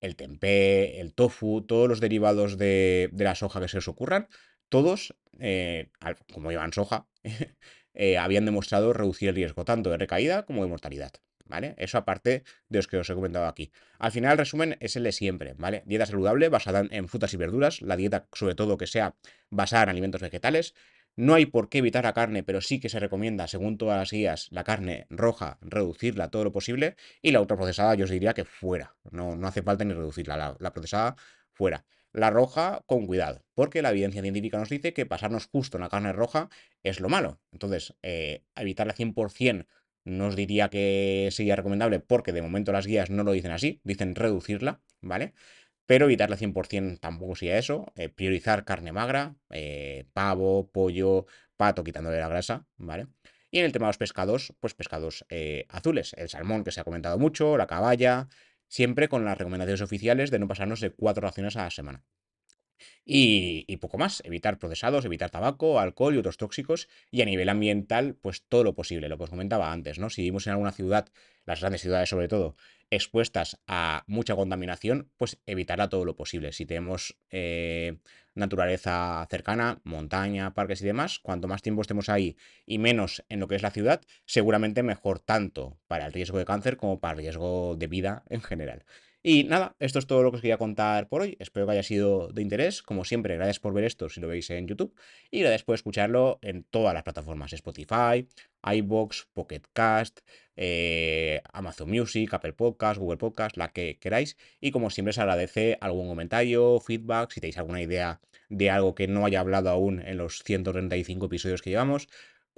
el 0.00 0.16
tempeh, 0.16 1.00
el 1.00 1.14
tofu, 1.14 1.62
todos 1.62 1.88
los 1.88 2.00
derivados 2.00 2.58
de, 2.58 3.10
la 3.16 3.34
soja 3.34 3.60
que 3.60 3.68
se 3.68 3.78
os 3.78 3.88
ocurran, 3.88 4.28
todos, 4.68 5.14
eh, 5.38 5.90
como 6.32 6.50
llevan 6.50 6.72
soja, 6.72 7.06
eh, 7.94 8.18
habían 8.18 8.44
demostrado 8.44 8.92
reducir 8.92 9.30
el 9.30 9.34
riesgo 9.34 9.64
tanto 9.64 9.90
de 9.90 9.98
recaída 9.98 10.44
como 10.44 10.62
de 10.62 10.68
mortalidad. 10.68 11.12
¿Vale? 11.46 11.74
Eso 11.78 11.96
aparte 11.96 12.44
de 12.68 12.78
los 12.78 12.88
que 12.88 12.98
os 12.98 13.08
he 13.08 13.14
comentado 13.14 13.46
aquí. 13.46 13.72
Al 13.98 14.12
final, 14.12 14.32
el 14.32 14.38
resumen 14.38 14.76
es 14.80 14.96
el 14.96 15.04
de 15.04 15.12
siempre, 15.12 15.54
¿vale? 15.56 15.82
Dieta 15.86 16.04
saludable 16.04 16.50
basada 16.50 16.86
en 16.90 17.08
frutas 17.08 17.32
y 17.32 17.38
verduras, 17.38 17.80
la 17.80 17.96
dieta 17.96 18.28
sobre 18.34 18.54
todo 18.54 18.76
que 18.76 18.86
sea 18.86 19.16
basada 19.48 19.84
en 19.84 19.88
alimentos 19.88 20.20
vegetales, 20.20 20.74
no 21.18 21.34
hay 21.34 21.46
por 21.46 21.68
qué 21.68 21.78
evitar 21.78 22.04
la 22.04 22.12
carne, 22.12 22.44
pero 22.44 22.60
sí 22.60 22.78
que 22.78 22.88
se 22.88 23.00
recomienda, 23.00 23.48
según 23.48 23.76
todas 23.76 23.98
las 23.98 24.12
guías, 24.12 24.46
la 24.52 24.62
carne 24.62 25.08
roja, 25.10 25.58
reducirla 25.60 26.30
todo 26.30 26.44
lo 26.44 26.52
posible. 26.52 26.94
Y 27.22 27.32
la 27.32 27.40
ultraprocesada, 27.40 27.96
yo 27.96 28.04
os 28.04 28.10
diría 28.10 28.34
que 28.34 28.44
fuera. 28.44 28.94
No, 29.10 29.34
no 29.34 29.48
hace 29.48 29.62
falta 29.62 29.84
ni 29.84 29.94
reducirla. 29.94 30.56
La, 30.60 30.72
procesada, 30.72 31.16
fuera. 31.50 31.84
La 32.12 32.30
roja, 32.30 32.84
con 32.86 33.08
cuidado, 33.08 33.44
porque 33.54 33.82
la 33.82 33.90
evidencia 33.90 34.22
científica 34.22 34.58
nos 34.58 34.68
dice 34.68 34.92
que 34.92 35.06
pasarnos 35.06 35.48
justo 35.48 35.76
en 35.76 35.82
la 35.82 35.88
carne 35.88 36.12
roja 36.12 36.50
es 36.84 37.00
lo 37.00 37.08
malo. 37.08 37.40
Entonces, 37.50 37.96
eh, 38.02 38.44
evitarla 38.54 38.94
100% 38.94 39.66
no 40.04 40.28
os 40.28 40.36
diría 40.36 40.68
que 40.70 41.30
sería 41.32 41.56
recomendable, 41.56 41.98
porque 41.98 42.32
de 42.32 42.42
momento 42.42 42.70
las 42.70 42.86
guías 42.86 43.10
no 43.10 43.24
lo 43.24 43.32
dicen 43.32 43.50
así, 43.50 43.80
dicen 43.82 44.14
reducirla, 44.14 44.82
¿vale? 45.00 45.34
Pero 45.88 46.04
evitarla 46.04 46.36
100% 46.36 47.00
tampoco 47.00 47.34
sería 47.34 47.56
eso. 47.56 47.86
Eh, 47.96 48.10
priorizar 48.10 48.66
carne 48.66 48.92
magra, 48.92 49.36
eh, 49.48 50.06
pavo, 50.12 50.70
pollo, 50.70 51.24
pato, 51.56 51.82
quitándole 51.82 52.20
la 52.20 52.28
grasa, 52.28 52.66
¿vale? 52.76 53.06
Y 53.50 53.60
en 53.60 53.64
el 53.64 53.72
tema 53.72 53.86
de 53.86 53.88
los 53.88 53.96
pescados, 53.96 54.52
pues 54.60 54.74
pescados 54.74 55.24
eh, 55.30 55.64
azules, 55.70 56.12
el 56.18 56.28
salmón 56.28 56.62
que 56.62 56.72
se 56.72 56.80
ha 56.82 56.84
comentado 56.84 57.18
mucho, 57.18 57.56
la 57.56 57.66
caballa, 57.66 58.28
siempre 58.68 59.08
con 59.08 59.24
las 59.24 59.38
recomendaciones 59.38 59.80
oficiales 59.80 60.30
de 60.30 60.38
no 60.38 60.46
pasarnos 60.46 60.80
de 60.80 60.90
cuatro 60.90 61.22
raciones 61.22 61.56
a 61.56 61.64
la 61.64 61.70
semana. 61.70 62.04
Y, 63.04 63.76
poco 63.78 63.98
más, 63.98 64.22
evitar 64.24 64.58
procesados, 64.58 65.04
evitar 65.04 65.30
tabaco, 65.30 65.80
alcohol 65.80 66.14
y 66.14 66.18
otros 66.18 66.36
tóxicos. 66.36 66.88
Y 67.10 67.22
a 67.22 67.24
nivel 67.24 67.48
ambiental, 67.48 68.14
pues 68.14 68.42
todo 68.48 68.64
lo 68.64 68.74
posible, 68.74 69.08
lo 69.08 69.16
que 69.16 69.24
os 69.24 69.30
comentaba 69.30 69.72
antes, 69.72 69.98
¿no? 69.98 70.10
Si 70.10 70.22
vivimos 70.22 70.46
en 70.46 70.52
alguna 70.52 70.72
ciudad, 70.72 71.08
las 71.44 71.60
grandes 71.60 71.80
ciudades 71.80 72.08
sobre 72.08 72.28
todo, 72.28 72.56
expuestas 72.90 73.58
a 73.66 74.04
mucha 74.06 74.34
contaminación, 74.34 75.10
pues 75.16 75.38
evitarla 75.46 75.88
todo 75.88 76.04
lo 76.04 76.16
posible. 76.16 76.52
Si 76.52 76.66
tenemos 76.66 77.18
eh, 77.30 77.98
naturaleza 78.34 79.26
cercana, 79.30 79.80
montaña, 79.84 80.54
parques 80.54 80.80
y 80.82 80.86
demás, 80.86 81.18
cuanto 81.18 81.48
más 81.48 81.62
tiempo 81.62 81.82
estemos 81.82 82.08
ahí 82.08 82.36
y 82.64 82.78
menos 82.78 83.24
en 83.28 83.40
lo 83.40 83.48
que 83.48 83.56
es 83.56 83.62
la 83.62 83.70
ciudad, 83.70 84.00
seguramente 84.24 84.82
mejor 84.82 85.20
tanto 85.20 85.78
para 85.86 86.06
el 86.06 86.12
riesgo 86.12 86.38
de 86.38 86.44
cáncer 86.44 86.76
como 86.76 87.00
para 87.00 87.12
el 87.14 87.18
riesgo 87.18 87.76
de 87.76 87.86
vida 87.86 88.24
en 88.28 88.42
general. 88.42 88.84
Y 89.22 89.44
nada, 89.44 89.74
esto 89.80 89.98
es 89.98 90.06
todo 90.06 90.22
lo 90.22 90.30
que 90.30 90.36
os 90.36 90.42
quería 90.42 90.58
contar 90.58 91.08
por 91.08 91.22
hoy. 91.22 91.36
Espero 91.40 91.66
que 91.66 91.72
haya 91.72 91.82
sido 91.82 92.28
de 92.28 92.40
interés. 92.40 92.82
Como 92.82 93.04
siempre, 93.04 93.34
gracias 93.34 93.58
por 93.58 93.74
ver 93.74 93.84
esto 93.84 94.08
si 94.08 94.20
lo 94.20 94.28
veis 94.28 94.48
en 94.50 94.68
YouTube. 94.68 94.94
Y 95.30 95.40
gracias 95.40 95.64
por 95.64 95.74
escucharlo 95.74 96.38
en 96.40 96.62
todas 96.64 96.94
las 96.94 97.02
plataformas: 97.02 97.52
Spotify, 97.52 98.28
iBox, 98.62 99.28
Pocket 99.32 99.62
Cast, 99.72 100.20
eh, 100.56 101.42
Amazon 101.52 101.90
Music, 101.90 102.32
Apple 102.32 102.52
Podcast, 102.52 103.00
Google 103.00 103.18
Podcast, 103.18 103.56
la 103.56 103.72
que 103.72 103.98
queráis. 103.98 104.36
Y 104.60 104.70
como 104.70 104.88
siempre, 104.90 105.10
os 105.10 105.18
agradece 105.18 105.78
algún 105.80 106.08
comentario, 106.08 106.78
feedback, 106.80 107.32
si 107.32 107.40
tenéis 107.40 107.58
alguna 107.58 107.82
idea 107.82 108.20
de 108.48 108.70
algo 108.70 108.94
que 108.94 109.08
no 109.08 109.26
haya 109.26 109.40
hablado 109.40 109.70
aún 109.70 110.00
en 110.00 110.16
los 110.16 110.42
135 110.44 111.26
episodios 111.26 111.60
que 111.60 111.70
llevamos. 111.70 112.08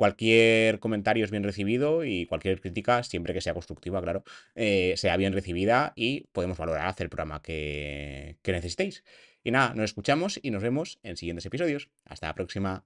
Cualquier 0.01 0.81
comentario 0.81 1.27
es 1.27 1.31
bien 1.31 1.43
recibido 1.43 2.07
y 2.07 2.25
cualquier 2.25 2.59
crítica, 2.59 3.03
siempre 3.03 3.35
que 3.35 3.43
sea 3.43 3.53
constructiva, 3.53 4.01
claro, 4.01 4.25
eh, 4.55 4.95
sea 4.97 5.15
bien 5.19 5.35
recibida 5.35 5.93
y 5.95 6.23
podemos 6.33 6.57
valorar 6.57 6.87
hacer 6.87 7.05
el 7.05 7.11
programa 7.11 7.43
que, 7.43 8.39
que 8.41 8.53
necesitéis. 8.53 9.05
Y 9.45 9.51
nada, 9.51 9.75
nos 9.75 9.85
escuchamos 9.85 10.41
y 10.43 10.53
nos 10.53 10.63
vemos 10.63 11.01
en 11.03 11.19
siguientes 11.19 11.45
episodios. 11.45 11.91
Hasta 12.07 12.29
la 12.29 12.35
próxima. 12.35 12.83